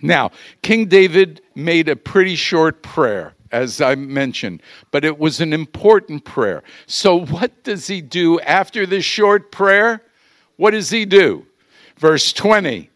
Now, 0.00 0.30
King 0.62 0.86
David 0.86 1.42
made 1.54 1.88
a 1.88 1.96
pretty 1.96 2.36
short 2.36 2.82
prayer 2.82 3.34
as 3.50 3.80
I 3.80 3.94
mentioned, 3.94 4.62
but 4.90 5.04
it 5.04 5.18
was 5.18 5.40
an 5.40 5.52
important 5.52 6.24
prayer. 6.24 6.62
So, 6.86 7.24
what 7.24 7.64
does 7.64 7.86
he 7.86 8.00
do 8.00 8.38
after 8.40 8.86
this 8.86 9.04
short 9.04 9.50
prayer? 9.50 10.02
What 10.56 10.72
does 10.72 10.90
he 10.90 11.04
do? 11.04 11.46
Verse 11.96 12.32
20. 12.32 12.90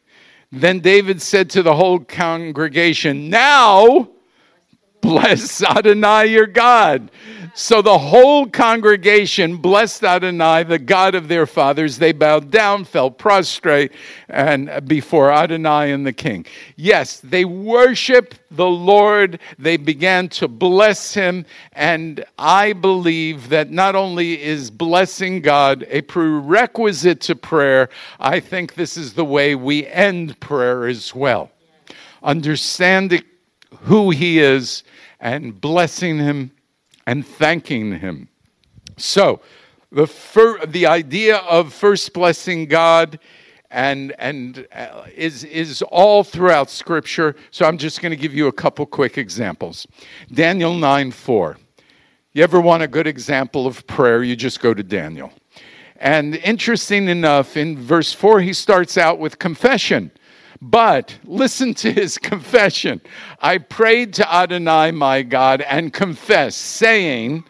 Then 0.51 0.81
David 0.81 1.23
said 1.23 1.49
to 1.51 1.63
the 1.63 1.75
whole 1.75 1.99
congregation, 1.99 3.31
Now 3.31 4.09
bless 5.03 5.63
Adonai 5.77 6.27
your 6.27 6.47
God. 6.47 7.11
So 7.55 7.83
the 7.83 7.99
whole 7.99 8.47
congregation 8.47 9.59
blessed 9.59 10.05
Adonai, 10.05 10.63
the 10.63 10.79
God 10.79 11.15
of 11.15 11.29
their 11.29 11.45
fathers. 11.45 11.99
They 11.99 12.13
bowed 12.13 12.51
down, 12.51 12.87
fell 12.87 13.11
prostrate, 13.11 13.93
and 14.31 14.89
before 14.89 15.31
Adonai 15.31 15.93
and 15.93 16.07
the 16.07 16.15
king. 16.15 16.47
Yes, 16.77 17.21
they 17.21 17.45
worship 17.45 18.35
the 18.51 18.71
Lord. 18.71 19.39
They 19.59 19.77
began 19.77 20.31
to 20.31 20.49
bless 20.49 21.13
him. 21.13 21.45
And 21.73 22.25
I 22.39 22.73
believe 22.73 23.51
that 23.51 23.71
not 23.71 23.95
only 23.95 24.41
is 24.41 24.71
blessing 24.71 25.43
God 25.43 25.85
a 25.91 26.01
prerequisite 26.01 27.21
to 27.23 27.37
prayer, 27.37 27.91
I 28.19 28.41
think 28.41 28.75
this 28.75 28.97
is 28.97 29.13
the 29.13 29.27
way 29.27 29.55
we 29.57 29.87
end 29.89 30.41
prayer 30.41 30.87
as 30.87 31.15
well. 31.15 31.51
Understanding 32.23 33.25
who 33.83 34.11
he 34.11 34.39
is 34.39 34.85
and 35.23 35.59
blessing 35.59 36.19
him 36.19 36.51
and 37.07 37.27
thanking 37.27 37.99
Him. 37.99 38.29
So, 38.97 39.41
the, 39.91 40.07
fir- 40.07 40.65
the 40.67 40.87
idea 40.87 41.39
of 41.39 41.73
first 41.73 42.13
blessing 42.13 42.67
God 42.67 43.19
and, 43.71 44.15
and 44.19 44.67
uh, 44.73 45.07
is, 45.15 45.45
is 45.45 45.83
all 45.83 46.25
throughout 46.25 46.71
Scripture. 46.71 47.37
So, 47.51 47.67
I'm 47.67 47.79
just 47.79 48.01
going 48.01 48.11
to 48.11 48.17
give 48.17 48.35
you 48.35 48.49
a 48.49 48.53
couple 48.53 48.87
quick 48.87 49.19
examples. 49.19 49.87
Daniel 50.33 50.75
9 50.75 51.11
4. 51.11 51.59
You 52.35 52.43
ever 52.43 52.61
want 52.61 52.83
a 52.83 52.89
good 52.89 53.07
example 53.07 53.67
of 53.67 53.87
prayer? 53.87 54.23
You 54.23 54.37
just 54.37 54.61
go 54.61 54.73
to 54.73 54.83
Daniel. 54.83 55.33
And 55.97 56.37
interesting 56.37 57.09
enough, 57.09 57.57
in 57.57 57.79
verse 57.79 58.13
4, 58.13 58.41
he 58.41 58.53
starts 58.53 58.97
out 58.97 59.19
with 59.19 59.39
confession. 59.39 60.11
But 60.65 61.19
listen 61.25 61.75
to 61.75 61.93
his 61.93 62.19
confession. 62.19 63.01
I 63.41 63.59
prayed 63.59 64.15
to 64.15 64.33
Adonai 64.33 64.93
my 64.93 65.23
God 65.23 65.61
and 65.63 65.93
confessed, 65.93 66.61
saying, 66.61 67.43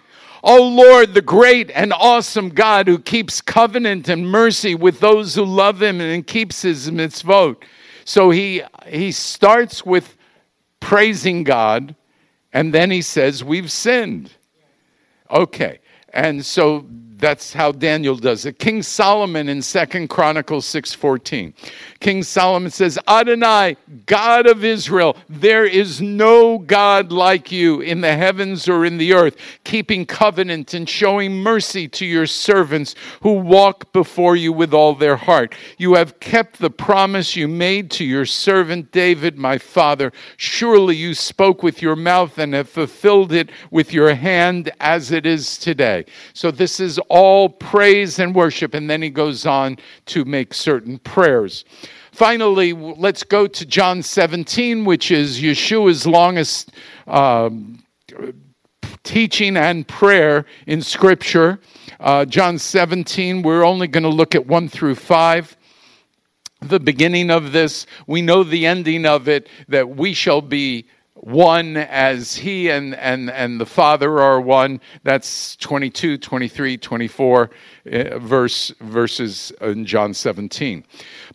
Oh 0.43 0.67
Lord, 0.67 1.13
the 1.13 1.21
great 1.21 1.71
and 1.73 1.93
awesome 1.93 2.49
God 2.49 2.89
who 2.89 2.99
keeps 2.99 3.43
covenant 3.43 4.09
and 4.09 4.27
mercy 4.27 4.75
with 4.75 5.01
those 5.01 5.35
who 5.35 5.45
love 5.45 5.83
him 5.83 6.01
and 6.01 6.27
keeps 6.27 6.63
his 6.63 6.91
mitzvot. 6.91 7.63
So 8.07 8.31
he, 8.31 8.63
he 8.87 9.13
starts 9.13 9.85
with 9.85 10.17
praising 10.81 11.45
God, 11.45 11.95
and 12.55 12.73
then 12.73 12.91
he 12.91 13.03
says, 13.03 13.45
We've 13.45 13.71
sinned. 13.71 14.33
Okay. 15.31 15.81
And 16.15 16.45
so 16.45 16.87
that's 17.23 17.53
how 17.53 17.71
Daniel 17.71 18.17
does 18.17 18.45
it. 18.47 18.59
King 18.59 18.83
Solomon 18.83 19.49
in 19.49 19.63
Second 19.63 20.09
Chronicles 20.09 20.67
6:14. 20.67 21.55
King 22.01 22.25
Solomon 22.25 22.73
says, 22.73 22.99
"Adonai, 23.07 23.77
God 24.07 24.49
of 24.49 24.65
Israel, 24.65 25.17
there 25.29 25.65
is 25.65 26.01
no 26.01 26.59
god 26.59 27.13
like 27.13 27.53
you 27.53 27.81
in 27.81 28.01
the 28.01 28.17
heavens 28.17 28.69
or 28.69 28.85
in 28.85 28.99
the 28.99 29.13
earth, 29.13 29.37
keeping 29.63 30.05
covenant 30.05 30.75
and 30.75 30.89
showing 30.89 31.41
mercy 31.41 31.87
to 31.87 32.05
your 32.05 32.27
servants 32.27 32.97
who 33.21 33.35
walk 33.35 33.93
before 33.93 34.35
you 34.35 34.53
with 34.53 34.75
all 34.75 34.97
their 34.97 35.17
heart. 35.17 35.55
You 35.79 35.95
have 35.95 36.19
kept 36.19 36.59
the 36.59 36.71
promise 36.71 37.37
you 37.37 37.47
made 37.47 37.89
to 37.93 38.05
your 38.05 38.27
servant 38.27 38.91
David, 38.91 39.39
my 39.39 39.59
father. 39.59 40.13
Surely 40.37 40.97
you 40.97 41.15
spoke 41.15 41.63
with 41.63 41.81
your 41.81 41.95
mouth 41.95 42.37
and 42.37 42.53
have 42.53 42.69
fulfilled 42.69 43.31
it 43.31 43.51
with 43.71 43.93
your 43.93 44.17
hand 44.17 44.73
as 44.81 45.13
it 45.13 45.25
is 45.25 45.57
today." 45.57 46.05
So 46.35 46.51
this 46.51 46.81
is 46.81 46.99
all 47.13 47.47
praise 47.47 48.19
and 48.19 48.35
worship. 48.35 48.73
And 48.73 48.89
then 48.89 49.03
he 49.03 49.11
goes 49.11 49.45
on 49.45 49.77
to 50.07 50.25
make 50.25 50.55
certain 50.55 50.99
prayers. 50.99 51.67
Finally, 52.11 52.73
let's 52.73 53.23
go 53.23 53.47
to 53.47 53.67
John 53.67 54.03
17, 54.03 54.87
which 54.87 55.11
is 55.11 55.39
Yeshua's 55.39 56.07
longest 56.07 56.73
um, 57.07 57.85
teaching 59.05 59.59
and 59.59 59.87
prayer 59.87 60.47
in 60.67 60.81
Scripture. 60.81 61.61
Uh, 62.01 62.25
John 62.25 62.59
17, 62.59 63.43
we're 63.43 63.63
only 63.63 63.89
going 63.89 64.05
to 64.05 64.09
look 64.09 64.35
at 64.35 64.47
1 64.47 64.69
through 64.71 64.95
5 64.95 65.57
the 66.63 66.81
beginning 66.81 67.29
of 67.29 67.51
this. 67.51 67.87
We 68.07 68.23
know 68.23 68.45
the 68.45 68.67
ending 68.67 69.05
of 69.05 69.29
it 69.29 69.49
that 69.67 69.97
we 69.97 70.15
shall 70.15 70.41
be 70.41 70.87
one 71.23 71.77
as 71.77 72.35
he 72.35 72.69
and, 72.69 72.97
and, 72.97 73.31
and 73.31 73.61
the 73.61 73.67
Father 73.67 74.21
are 74.21 74.41
one. 74.41 74.81
That's 75.05 75.55
22, 75.57 76.19
23, 76.19 76.77
24 76.77 77.51
uh, 77.93 78.19
verse, 78.19 78.73
verses 78.81 79.53
in 79.61 79.87
John 79.87 80.15
17. 80.15 80.85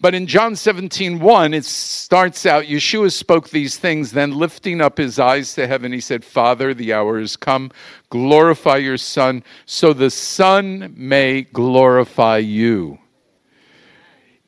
But 0.01 0.13
in 0.13 0.27
John 0.27 0.57
17, 0.57 1.19
1, 1.19 1.53
it 1.53 1.63
starts 1.63 2.45
out 2.45 2.65
Yeshua 2.65 3.13
spoke 3.13 3.49
these 3.49 3.77
things, 3.77 4.11
then 4.11 4.31
lifting 4.31 4.81
up 4.81 4.97
his 4.97 5.19
eyes 5.19 5.53
to 5.55 5.67
heaven, 5.67 5.93
he 5.93 6.01
said, 6.01 6.25
Father, 6.25 6.73
the 6.73 6.91
hour 6.91 7.17
is 7.17 7.37
come. 7.37 7.71
Glorify 8.09 8.77
your 8.77 8.97
Son, 8.97 9.41
so 9.65 9.93
the 9.93 10.11
Son 10.11 10.93
may 10.97 11.43
glorify 11.43 12.37
you 12.37 12.99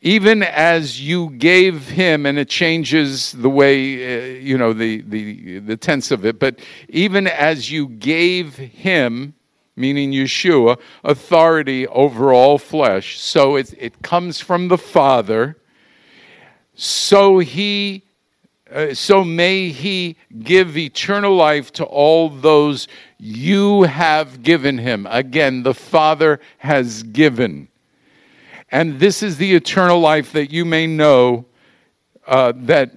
even 0.02 0.44
as 0.44 1.02
you 1.02 1.30
gave 1.32 1.90
him 1.90 2.26
and 2.26 2.38
it 2.40 2.50
changes 2.50 3.34
the 3.34 3.50
way 3.50 4.36
uh, 4.36 4.40
you 4.40 4.58
know 4.58 4.74
the, 4.74 5.02
the 5.02 5.60
the 5.60 5.78
tense 5.78 6.12
of 6.12 6.26
it 6.26 6.40
but 6.40 6.60
even 6.88 7.28
as 7.28 7.72
you 7.72 7.88
gave 7.88 8.56
him 8.56 9.34
meaning 9.76 10.12
yeshua 10.12 10.78
authority 11.04 11.88
over 11.88 12.34
all 12.34 12.58
flesh 12.58 13.20
so 13.20 13.56
it, 13.56 13.74
it 13.78 14.02
comes 14.02 14.40
from 14.40 14.68
the 14.68 14.78
father 14.78 15.58
so 16.76 17.40
he 17.40 18.04
uh, 18.72 18.94
so 18.94 19.24
may 19.24 19.70
he 19.70 20.16
give 20.44 20.78
eternal 20.78 21.36
life 21.36 21.74
to 21.74 21.84
all 21.86 22.30
those 22.30 22.88
you 23.18 23.84
have 23.84 24.44
given 24.44 24.78
him. 24.78 25.08
Again 25.10 25.64
the 25.64 25.74
father 25.74 26.40
has 26.60 27.02
given 27.04 27.68
and 28.72 29.00
this 29.00 29.24
is 29.24 29.38
the 29.38 29.56
eternal 29.56 30.00
life 30.00 30.32
that 30.34 30.52
you 30.52 30.66
may 30.66 30.86
know, 30.88 31.46
uh, 32.28 32.54
that 32.56 32.92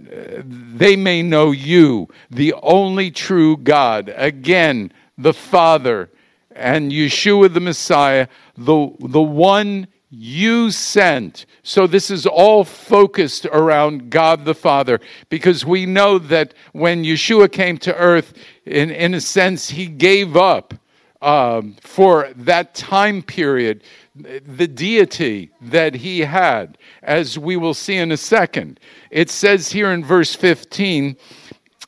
they 0.79 0.97
may 0.97 1.23
know 1.23 1.51
you, 1.51 2.09
the 2.31 2.55
only 2.63 3.11
true 3.11 3.57
God. 3.57 4.13
Again, 4.17 4.93
the 5.17 5.33
Father 5.33 6.11
and 6.55 6.93
Yeshua 6.93 7.53
the 7.53 7.61
Messiah, 7.61 8.29
the, 8.57 8.95
the 9.01 9.23
one 9.23 9.87
you 10.11 10.71
sent. 10.71 11.47
So 11.63 11.87
this 11.87 12.11
is 12.11 12.27
all 12.27 12.65
focused 12.65 13.47
around 13.47 14.11
God 14.11 14.45
the 14.45 14.55
Father 14.55 15.01
because 15.31 15.65
we 15.65 15.87
know 15.87 16.19
that 16.19 16.53
when 16.73 17.03
Yeshua 17.03 17.51
came 17.51 17.79
to 17.79 17.97
earth, 17.97 18.35
in, 18.67 18.91
in 18.91 19.15
a 19.15 19.21
sense, 19.23 19.71
he 19.71 19.87
gave 19.87 20.37
up 20.37 20.75
um, 21.23 21.77
for 21.81 22.31
that 22.37 22.75
time 22.75 23.23
period 23.23 23.83
the 24.15 24.69
deity 24.69 25.51
that 25.61 25.95
he 25.95 26.21
had, 26.21 26.77
as 27.03 27.39
we 27.39 27.57
will 27.57 27.75
see 27.75 27.97
in 27.97 28.13
a 28.13 28.17
second. 28.17 28.79
It 29.11 29.31
says 29.31 29.73
here 29.73 29.91
in 29.91 30.05
verse 30.05 30.35
15, 30.35 31.17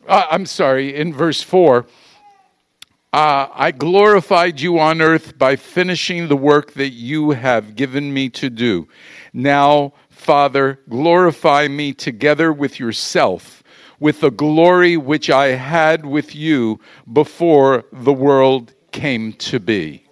uh, 0.09 0.27
I'm 0.31 0.47
sorry, 0.47 0.95
in 0.95 1.13
verse 1.13 1.43
4. 1.43 1.87
Uh, 3.13 3.47
I 3.55 3.71
glorified 3.71 4.61
you 4.61 4.79
on 4.79 5.01
earth 5.01 5.39
by 5.39 5.55
finishing 5.55 6.27
the 6.27 6.37
work 6.37 6.73
that 6.73 6.91
you 6.91 7.31
have 7.31 7.77
given 7.77 8.13
me 8.13 8.29
to 8.31 8.51
do. 8.51 8.89
Now, 9.33 9.93
Father, 10.11 10.81
glorify 10.89 11.69
me 11.69 11.93
together 11.93 12.53
with 12.53 12.81
yourself, 12.81 13.63
with 14.01 14.21
the 14.21 14.31
glory 14.31 14.97
which 14.97 15.31
I 15.31 15.49
had 15.49 16.05
with 16.05 16.35
you 16.35 16.81
before 17.13 17.85
the 17.93 18.13
world 18.13 18.75
came 18.91 19.35
to 19.35 19.61
be. 19.61 20.04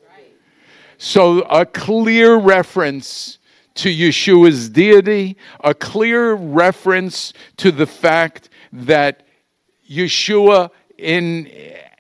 So, 1.05 1.41
a 1.41 1.67
clear 1.67 2.37
reference 2.37 3.41
to 3.75 3.89
Yeshua's 3.89 4.69
deity, 4.69 5.37
a 5.65 5.75
clear 5.75 6.35
reference 6.35 7.33
to 7.57 7.73
the 7.73 7.89
fact 7.89 8.51
that 8.73 9.27
Yeshua 9.91 10.71
in, 10.99 11.49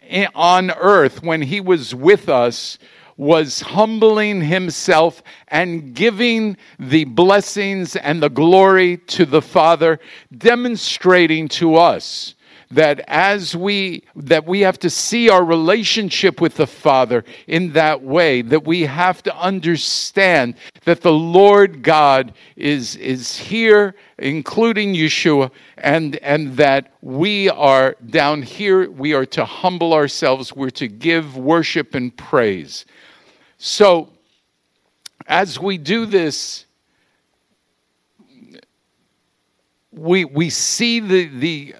in, 0.09 0.29
on 0.37 0.71
earth, 0.71 1.21
when 1.21 1.43
he 1.43 1.61
was 1.61 1.97
with 1.97 2.29
us, 2.29 2.79
was 3.17 3.62
humbling 3.62 4.41
himself 4.41 5.21
and 5.49 5.95
giving 5.95 6.57
the 6.79 7.03
blessings 7.03 7.97
and 7.97 8.23
the 8.23 8.31
glory 8.31 8.99
to 8.99 9.27
the 9.27 9.43
Father, 9.43 9.99
demonstrating 10.38 11.49
to 11.49 11.75
us 11.75 12.37
that 12.73 13.01
as 13.09 13.55
we 13.57 14.03
that 14.17 14.45
we 14.47 14.61
have 14.61 14.79
to 14.79 14.91
see 14.91 15.29
our 15.29 15.45
relationship 15.45 16.41
with 16.41 16.57
the 16.57 16.67
father 16.67 17.25
in 17.47 17.73
that 17.73 18.03
way 18.03 18.43
that 18.43 18.65
we 18.65 18.83
have 18.83 19.23
to 19.23 19.37
understand 19.37 20.55
that 20.85 21.01
the 21.01 21.13
lord 21.13 21.83
god 21.83 22.33
is 22.57 22.97
is 22.97 23.37
here 23.37 23.95
including 24.19 24.95
yeshua 24.95 25.51
and 25.79 26.17
and 26.17 26.57
that 26.57 26.93
we 27.03 27.49
are 27.51 27.97
down 28.11 28.43
here 28.43 28.91
we 28.91 29.13
are 29.15 29.27
to 29.27 29.45
humble 29.45 29.93
ourselves 29.93 30.53
we're 30.55 30.71
to 30.71 30.89
give 30.89 31.37
worship 31.37 31.95
and 31.95 32.17
praise. 32.17 32.85
So 33.59 34.11
as 35.27 35.59
we 35.59 35.79
do 35.79 36.07
this 36.07 36.67
we, 39.93 40.25
we 40.25 40.49
see 40.49 41.01
the, 41.01 41.27
the, 41.27 41.75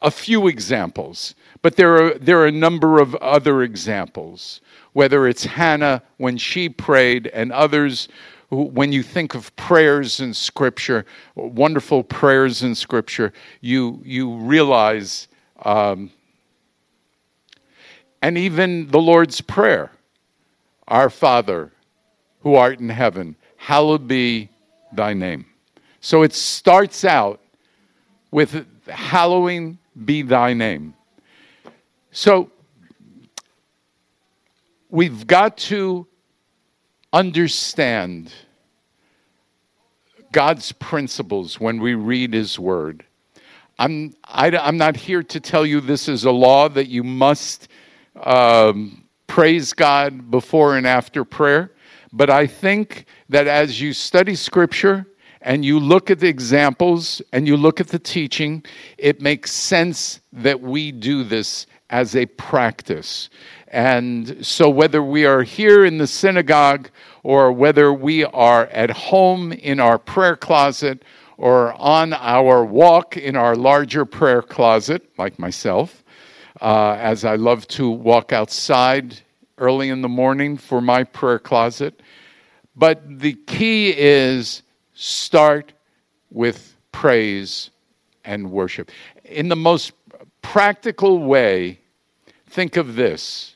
a 0.00 0.10
few 0.10 0.48
examples, 0.48 1.34
but 1.60 1.76
there 1.76 2.02
are, 2.02 2.14
there 2.14 2.40
are 2.40 2.46
a 2.46 2.52
number 2.52 3.00
of 3.00 3.14
other 3.16 3.62
examples, 3.62 4.60
whether 4.94 5.28
it's 5.28 5.44
Hannah 5.44 6.02
when 6.16 6.38
she 6.38 6.68
prayed 6.68 7.26
and 7.28 7.52
others 7.52 8.08
who, 8.48 8.64
when 8.64 8.90
you 8.90 9.02
think 9.02 9.34
of 9.34 9.54
prayers 9.56 10.20
in 10.20 10.32
Scripture, 10.32 11.04
wonderful 11.34 12.02
prayers 12.02 12.62
in 12.62 12.74
Scripture, 12.74 13.34
you, 13.60 14.00
you 14.02 14.36
realize, 14.36 15.28
um, 15.64 16.10
and 18.22 18.38
even 18.38 18.88
the 18.88 19.00
Lord's 19.00 19.42
Prayer 19.42 19.92
Our 20.88 21.10
Father 21.10 21.70
who 22.40 22.54
art 22.54 22.80
in 22.80 22.88
heaven, 22.88 23.36
hallowed 23.56 24.08
be 24.08 24.48
thy 24.92 25.12
name. 25.12 25.44
So 26.00 26.22
it 26.22 26.32
starts 26.32 27.04
out 27.04 27.40
with 28.30 28.66
hallowing 28.88 29.78
be 30.04 30.22
thy 30.22 30.52
name. 30.52 30.94
So 32.10 32.50
we've 34.90 35.26
got 35.26 35.56
to 35.58 36.06
understand 37.12 38.32
God's 40.32 40.72
principles 40.72 41.58
when 41.58 41.80
we 41.80 41.94
read 41.94 42.34
his 42.34 42.58
word. 42.58 43.04
I'm, 43.78 44.14
I, 44.24 44.48
am 44.48 44.54
i 44.54 44.68
am 44.68 44.76
not 44.76 44.96
here 44.96 45.22
to 45.22 45.40
tell 45.40 45.64
you 45.64 45.80
this 45.80 46.08
is 46.08 46.24
a 46.24 46.30
law 46.30 46.68
that 46.68 46.88
you 46.88 47.04
must 47.04 47.68
um, 48.22 49.04
praise 49.26 49.72
God 49.72 50.30
before 50.30 50.76
and 50.76 50.86
after 50.86 51.24
prayer, 51.24 51.72
but 52.12 52.30
I 52.30 52.46
think 52.46 53.06
that 53.28 53.46
as 53.46 53.80
you 53.80 53.92
study 53.92 54.34
scripture, 54.34 55.06
and 55.48 55.64
you 55.64 55.80
look 55.80 56.10
at 56.10 56.20
the 56.20 56.28
examples 56.28 57.22
and 57.32 57.48
you 57.48 57.56
look 57.56 57.80
at 57.80 57.88
the 57.88 57.98
teaching, 57.98 58.62
it 58.98 59.22
makes 59.22 59.50
sense 59.50 60.20
that 60.30 60.60
we 60.60 60.92
do 60.92 61.24
this 61.24 61.66
as 61.88 62.14
a 62.14 62.26
practice. 62.26 63.30
And 63.68 64.44
so, 64.44 64.68
whether 64.68 65.02
we 65.02 65.24
are 65.24 65.42
here 65.42 65.86
in 65.86 65.96
the 65.96 66.06
synagogue 66.06 66.90
or 67.22 67.50
whether 67.50 67.94
we 67.94 68.24
are 68.24 68.66
at 68.66 68.90
home 68.90 69.52
in 69.52 69.80
our 69.80 69.98
prayer 69.98 70.36
closet 70.36 71.02
or 71.38 71.72
on 71.80 72.12
our 72.12 72.62
walk 72.62 73.16
in 73.16 73.34
our 73.34 73.56
larger 73.56 74.04
prayer 74.04 74.42
closet, 74.42 75.08
like 75.16 75.38
myself, 75.38 76.04
uh, 76.60 76.98
as 77.00 77.24
I 77.24 77.36
love 77.36 77.66
to 77.68 77.88
walk 77.88 78.34
outside 78.34 79.18
early 79.56 79.88
in 79.88 80.02
the 80.02 80.08
morning 80.10 80.58
for 80.58 80.82
my 80.82 81.04
prayer 81.04 81.38
closet. 81.38 82.02
But 82.76 83.18
the 83.18 83.32
key 83.46 83.94
is 83.96 84.62
start 85.00 85.72
with 86.28 86.76
praise 86.90 87.70
and 88.24 88.50
worship. 88.50 88.90
In 89.24 89.48
the 89.48 89.54
most 89.54 89.92
practical 90.42 91.20
way, 91.20 91.78
think 92.46 92.76
of 92.76 92.96
this. 92.96 93.54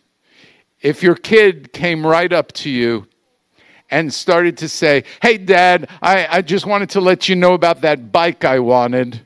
If 0.81 1.03
your 1.03 1.17
kid 1.17 1.73
came 1.73 2.07
right 2.07 2.33
up 2.33 2.53
to 2.53 2.71
you 2.71 3.09
and 3.91 4.15
started 4.15 4.57
to 4.59 4.69
say, 4.69 5.03
Hey, 5.21 5.37
dad, 5.37 5.91
I, 6.01 6.39
I 6.39 6.43
just 6.43 6.65
wanted 6.65 6.91
to 6.91 7.01
let 7.01 7.29
you 7.29 7.35
know 7.35 7.55
about 7.55 7.81
that 7.81 8.13
bike 8.13 8.45
I 8.45 8.61
wanted. 8.61 9.21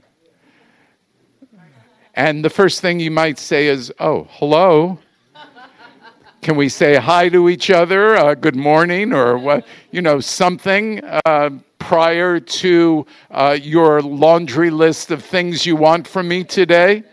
And 2.14 2.42
the 2.42 2.50
first 2.50 2.80
thing 2.80 2.98
you 2.98 3.10
might 3.10 3.38
say 3.38 3.66
is, 3.66 3.92
Oh, 4.00 4.26
hello. 4.30 4.98
Can 6.40 6.56
we 6.56 6.70
say 6.70 6.96
hi 6.96 7.28
to 7.28 7.50
each 7.50 7.70
other? 7.70 8.16
Uh, 8.16 8.34
good 8.34 8.56
morning, 8.56 9.12
or 9.12 9.36
what? 9.36 9.66
You 9.90 10.00
know, 10.00 10.20
something 10.20 11.02
uh, 11.04 11.50
prior 11.78 12.40
to 12.40 13.06
uh, 13.30 13.58
your 13.60 14.02
laundry 14.02 14.70
list 14.70 15.10
of 15.10 15.24
things 15.24 15.66
you 15.66 15.76
want 15.76 16.06
from 16.06 16.28
me 16.28 16.44
today. 16.44 17.04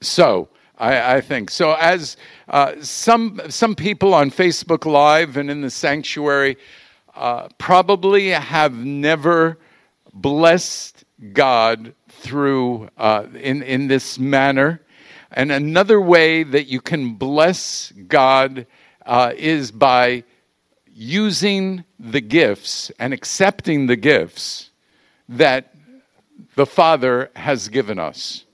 So, 0.00 0.48
I, 0.80 1.16
I 1.16 1.20
think 1.20 1.50
so. 1.50 1.74
As 1.74 2.16
uh, 2.48 2.74
some 2.80 3.40
some 3.48 3.74
people 3.74 4.14
on 4.14 4.30
Facebook 4.30 4.90
Live 4.90 5.36
and 5.36 5.50
in 5.50 5.60
the 5.60 5.70
sanctuary 5.70 6.56
uh, 7.14 7.48
probably 7.58 8.30
have 8.30 8.74
never 8.74 9.58
blessed 10.14 11.04
God 11.34 11.94
through 12.08 12.88
uh, 12.96 13.26
in 13.34 13.62
in 13.62 13.88
this 13.88 14.18
manner. 14.18 14.80
And 15.32 15.52
another 15.52 16.00
way 16.00 16.42
that 16.42 16.66
you 16.66 16.80
can 16.80 17.14
bless 17.14 17.92
God 18.08 18.66
uh, 19.06 19.32
is 19.36 19.70
by 19.70 20.24
using 21.00 21.82
the 21.98 22.20
gifts 22.20 22.92
and 22.98 23.14
accepting 23.14 23.86
the 23.86 23.96
gifts 23.96 24.68
that 25.30 25.72
the 26.56 26.66
Father 26.66 27.30
has 27.34 27.68
given 27.68 27.98
us. 27.98 28.44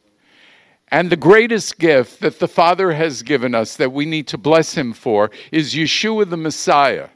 And 0.88 1.10
the 1.10 1.16
greatest 1.16 1.80
gift 1.80 2.20
that 2.20 2.38
the 2.38 2.46
Father 2.46 2.92
has 2.92 3.24
given 3.24 3.52
us 3.52 3.76
that 3.78 3.90
we 3.92 4.06
need 4.06 4.28
to 4.28 4.38
bless 4.38 4.74
Him 4.74 4.92
for 4.92 5.32
is 5.50 5.74
Yeshua 5.74 6.30
the 6.30 6.36
Messiah. 6.36 7.08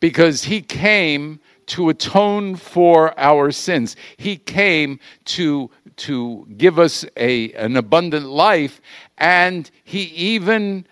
Because 0.00 0.42
He 0.42 0.62
came 0.62 1.38
to 1.66 1.88
atone 1.88 2.56
for 2.56 3.16
our 3.16 3.52
sins, 3.52 3.94
He 4.16 4.36
came 4.36 4.98
to 5.26 5.70
to 5.98 6.46
give 6.56 6.78
us 6.78 7.04
a, 7.16 7.52
an 7.52 7.76
abundant 7.76 8.26
life, 8.26 8.80
and 9.18 9.70
he 9.84 10.04
even 10.04 10.86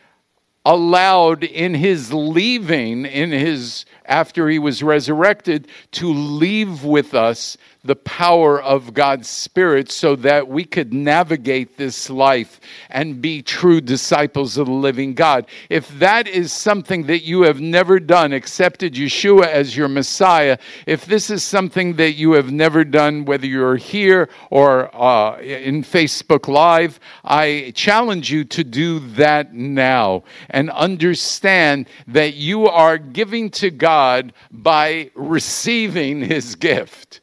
allowed 0.64 1.42
in 1.42 1.74
his 1.74 2.12
leaving, 2.12 3.06
in 3.06 3.30
his 3.30 3.84
after 4.04 4.48
he 4.48 4.58
was 4.58 4.82
resurrected, 4.82 5.68
to 5.92 6.12
leave 6.12 6.84
with 6.84 7.14
us 7.14 7.56
the 7.82 7.96
power 7.96 8.60
of 8.60 8.92
God's 8.92 9.28
Spirit 9.28 9.90
so 9.90 10.14
that 10.16 10.48
we 10.48 10.64
could 10.64 10.92
navigate 10.92 11.78
this 11.78 12.10
life 12.10 12.60
and 12.90 13.22
be 13.22 13.40
true 13.40 13.80
disciples 13.80 14.58
of 14.58 14.66
the 14.66 14.72
living 14.72 15.14
God. 15.14 15.46
If 15.70 15.88
that 15.98 16.28
is 16.28 16.52
something 16.52 17.04
that 17.04 17.22
you 17.22 17.42
have 17.42 17.60
never 17.60 17.98
done, 17.98 18.32
accepted 18.32 18.94
Yeshua 18.94 19.46
as 19.46 19.76
your 19.76 19.88
Messiah, 19.88 20.58
if 20.86 21.06
this 21.06 21.30
is 21.30 21.42
something 21.42 21.94
that 21.94 22.12
you 22.12 22.32
have 22.32 22.52
never 22.52 22.84
done, 22.84 23.24
whether 23.24 23.46
you're 23.46 23.76
here 23.76 24.28
or 24.50 24.94
uh, 24.94 25.38
in 25.40 25.82
Facebook 25.82 26.48
Live, 26.48 27.00
I 27.24 27.72
challenge 27.74 28.30
you 28.30 28.44
to 28.44 28.64
do 28.64 28.98
that 29.10 29.54
now 29.54 30.24
and 30.50 30.70
understand 30.70 31.88
that 32.06 32.34
you 32.34 32.66
are 32.66 32.98
giving 32.98 33.50
to 33.50 33.70
God 33.70 34.32
by 34.50 35.10
receiving 35.14 36.22
His 36.22 36.54
gift 36.54 37.20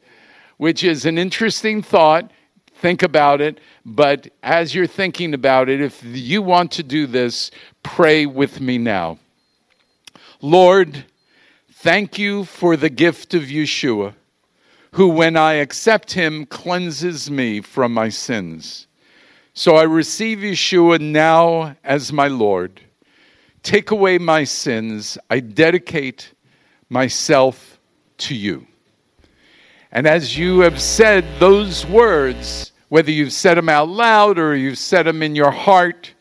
which 0.58 0.84
is 0.84 1.06
an 1.06 1.16
interesting 1.16 1.80
thought. 1.80 2.30
Think 2.74 3.02
about 3.02 3.40
it. 3.40 3.58
But 3.86 4.28
as 4.42 4.74
you're 4.74 4.86
thinking 4.86 5.32
about 5.32 5.68
it, 5.68 5.80
if 5.80 6.02
you 6.04 6.42
want 6.42 6.72
to 6.72 6.82
do 6.82 7.06
this, 7.06 7.50
pray 7.82 8.26
with 8.26 8.60
me 8.60 8.76
now. 8.76 9.18
Lord, 10.42 11.04
thank 11.72 12.18
you 12.18 12.44
for 12.44 12.76
the 12.76 12.90
gift 12.90 13.34
of 13.34 13.44
Yeshua, 13.44 14.14
who, 14.92 15.08
when 15.08 15.36
I 15.36 15.54
accept 15.54 16.12
him, 16.12 16.44
cleanses 16.44 17.30
me 17.30 17.60
from 17.60 17.94
my 17.94 18.10
sins. 18.10 18.86
So 19.54 19.76
I 19.76 19.82
receive 19.84 20.38
Yeshua 20.38 21.00
now 21.00 21.76
as 21.82 22.12
my 22.12 22.28
Lord. 22.28 22.80
Take 23.62 23.90
away 23.90 24.18
my 24.18 24.44
sins. 24.44 25.18
I 25.28 25.40
dedicate 25.40 26.32
myself 26.88 27.78
to 28.18 28.34
you. 28.34 28.66
And 29.90 30.06
as 30.06 30.36
you 30.36 30.60
have 30.60 30.80
said 30.80 31.24
those 31.38 31.86
words, 31.86 32.72
whether 32.88 33.10
you've 33.10 33.32
said 33.32 33.56
them 33.56 33.68
out 33.68 33.88
loud 33.88 34.38
or 34.38 34.54
you've 34.54 34.78
said 34.78 35.04
them 35.04 35.22
in 35.22 35.34
your 35.34 35.50
heart, 35.50 36.12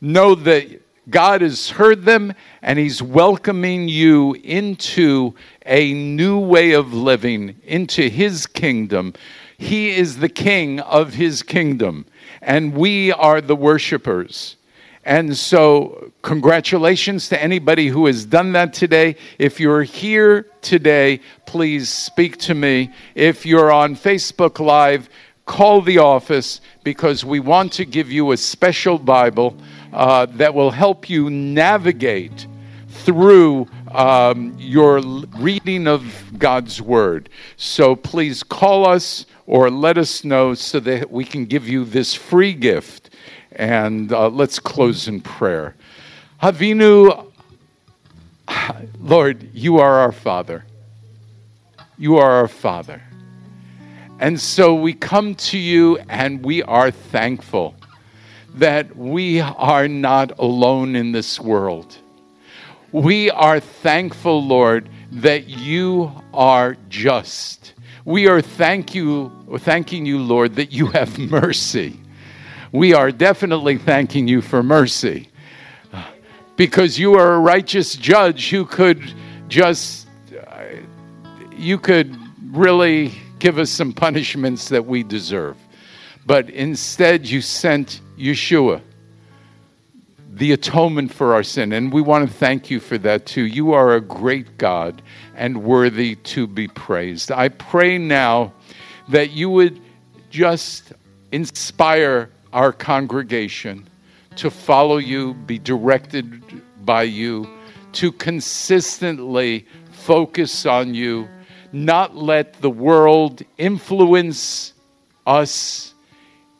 know 0.00 0.34
that 0.34 0.82
God 1.10 1.40
has 1.40 1.70
heard 1.70 2.04
them 2.04 2.32
and 2.62 2.78
He's 2.78 3.02
welcoming 3.02 3.88
you 3.88 4.34
into 4.44 5.34
a 5.66 5.92
new 5.92 6.38
way 6.38 6.72
of 6.72 6.94
living, 6.94 7.56
into 7.64 8.08
His 8.08 8.46
kingdom. 8.46 9.14
He 9.58 9.90
is 9.90 10.18
the 10.18 10.28
King 10.28 10.80
of 10.80 11.14
His 11.14 11.42
kingdom, 11.42 12.06
and 12.40 12.74
we 12.74 13.12
are 13.12 13.40
the 13.40 13.56
worshipers. 13.56 14.56
And 15.04 15.36
so, 15.36 16.12
congratulations 16.22 17.28
to 17.30 17.42
anybody 17.42 17.88
who 17.88 18.06
has 18.06 18.24
done 18.24 18.52
that 18.52 18.72
today. 18.72 19.16
If 19.36 19.58
you're 19.58 19.82
here 19.82 20.46
today, 20.60 21.20
please 21.44 21.88
speak 21.88 22.36
to 22.38 22.54
me. 22.54 22.92
If 23.16 23.44
you're 23.44 23.72
on 23.72 23.96
Facebook 23.96 24.60
Live, 24.60 25.08
call 25.44 25.82
the 25.82 25.98
office 25.98 26.60
because 26.84 27.24
we 27.24 27.40
want 27.40 27.72
to 27.72 27.84
give 27.84 28.12
you 28.12 28.30
a 28.30 28.36
special 28.36 28.96
Bible 28.96 29.56
uh, 29.92 30.26
that 30.26 30.54
will 30.54 30.70
help 30.70 31.10
you 31.10 31.28
navigate 31.30 32.46
through 32.88 33.66
um, 33.90 34.54
your 34.56 35.00
reading 35.36 35.88
of 35.88 36.38
God's 36.38 36.80
Word. 36.80 37.28
So 37.56 37.96
please 37.96 38.44
call 38.44 38.86
us 38.86 39.26
or 39.46 39.68
let 39.68 39.98
us 39.98 40.22
know 40.22 40.54
so 40.54 40.78
that 40.78 41.10
we 41.10 41.24
can 41.24 41.46
give 41.46 41.68
you 41.68 41.84
this 41.84 42.14
free 42.14 42.54
gift 42.54 43.01
and 43.56 44.12
uh, 44.12 44.28
let's 44.28 44.58
close 44.58 45.08
in 45.08 45.20
prayer. 45.20 45.74
Avinu, 46.42 47.30
Lord, 49.00 49.48
you 49.54 49.78
are 49.78 50.00
our 50.00 50.12
Father. 50.12 50.64
You 51.98 52.16
are 52.16 52.30
our 52.30 52.48
Father. 52.48 53.02
And 54.18 54.40
so 54.40 54.74
we 54.74 54.92
come 54.92 55.34
to 55.36 55.58
you 55.58 55.98
and 56.08 56.44
we 56.44 56.62
are 56.62 56.90
thankful 56.90 57.74
that 58.54 58.96
we 58.96 59.40
are 59.40 59.88
not 59.88 60.38
alone 60.38 60.94
in 60.94 61.12
this 61.12 61.40
world. 61.40 61.96
We 62.92 63.30
are 63.30 63.58
thankful, 63.58 64.46
Lord, 64.46 64.88
that 65.10 65.48
you 65.48 66.12
are 66.34 66.76
just. 66.88 67.72
We 68.04 68.28
are 68.28 68.42
thank 68.42 68.94
you, 68.94 69.32
thanking 69.58 70.04
you, 70.04 70.18
Lord, 70.18 70.56
that 70.56 70.72
you 70.72 70.88
have 70.88 71.18
mercy 71.18 72.01
we 72.72 72.94
are 72.94 73.12
definitely 73.12 73.76
thanking 73.76 74.26
you 74.26 74.40
for 74.40 74.62
mercy 74.62 75.28
because 76.56 76.98
you 76.98 77.14
are 77.14 77.34
a 77.34 77.38
righteous 77.38 77.94
judge 77.94 78.48
who 78.48 78.64
could 78.64 79.14
just, 79.48 80.08
uh, 80.34 80.64
you 81.54 81.78
could 81.78 82.16
really 82.50 83.12
give 83.38 83.58
us 83.58 83.70
some 83.70 83.92
punishments 83.92 84.70
that 84.70 84.86
we 84.86 85.02
deserve. 85.02 85.56
But 86.24 86.48
instead, 86.48 87.26
you 87.26 87.42
sent 87.42 88.00
Yeshua, 88.16 88.80
the 90.32 90.52
atonement 90.52 91.12
for 91.12 91.34
our 91.34 91.42
sin. 91.42 91.72
And 91.74 91.92
we 91.92 92.00
want 92.00 92.26
to 92.26 92.34
thank 92.34 92.70
you 92.70 92.80
for 92.80 92.96
that 92.98 93.26
too. 93.26 93.42
You 93.42 93.72
are 93.74 93.96
a 93.96 94.00
great 94.00 94.56
God 94.56 95.02
and 95.34 95.62
worthy 95.62 96.14
to 96.14 96.46
be 96.46 96.68
praised. 96.68 97.32
I 97.32 97.48
pray 97.50 97.98
now 97.98 98.54
that 99.08 99.32
you 99.32 99.50
would 99.50 99.78
just 100.30 100.92
inspire 101.32 102.30
our 102.52 102.72
congregation 102.72 103.88
to 104.36 104.50
follow 104.50 104.98
you, 104.98 105.34
be 105.34 105.58
directed 105.58 106.62
by 106.84 107.02
you, 107.02 107.48
to 107.92 108.12
consistently 108.12 109.66
focus 109.90 110.66
on 110.66 110.94
you, 110.94 111.28
not 111.72 112.16
let 112.16 112.60
the 112.60 112.70
world 112.70 113.42
influence 113.58 114.72
us 115.26 115.94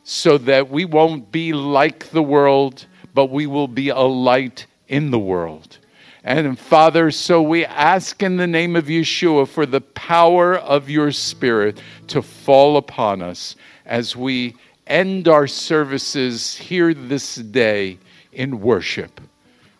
so 0.03 0.37
that 0.37 0.69
we 0.69 0.85
won't 0.85 1.31
be 1.31 1.53
like 1.53 2.09
the 2.09 2.23
world, 2.23 2.85
but 3.13 3.29
we 3.29 3.47
will 3.47 3.67
be 3.67 3.89
a 3.89 3.99
light 3.99 4.65
in 4.87 5.11
the 5.11 5.19
world. 5.19 5.77
And 6.23 6.57
Father, 6.57 7.11
so 7.11 7.41
we 7.41 7.65
ask 7.65 8.23
in 8.23 8.37
the 8.37 8.47
name 8.47 8.75
of 8.75 8.85
Yeshua 8.85 9.47
for 9.47 9.65
the 9.65 9.81
power 9.81 10.55
of 10.55 10.89
your 10.89 11.11
Spirit 11.11 11.81
to 12.07 12.21
fall 12.21 12.77
upon 12.77 13.21
us 13.21 13.55
as 13.85 14.15
we 14.15 14.55
end 14.87 15.27
our 15.27 15.47
services 15.47 16.55
here 16.55 16.93
this 16.93 17.35
day 17.35 17.97
in 18.31 18.61
worship. 18.61 19.21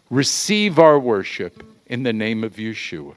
Receive 0.10 0.80
our 0.80 1.00
worship 1.00 1.64
in 1.88 2.04
the 2.04 2.14
name 2.14 2.44
of 2.44 2.56
Yeshua. 2.56 3.16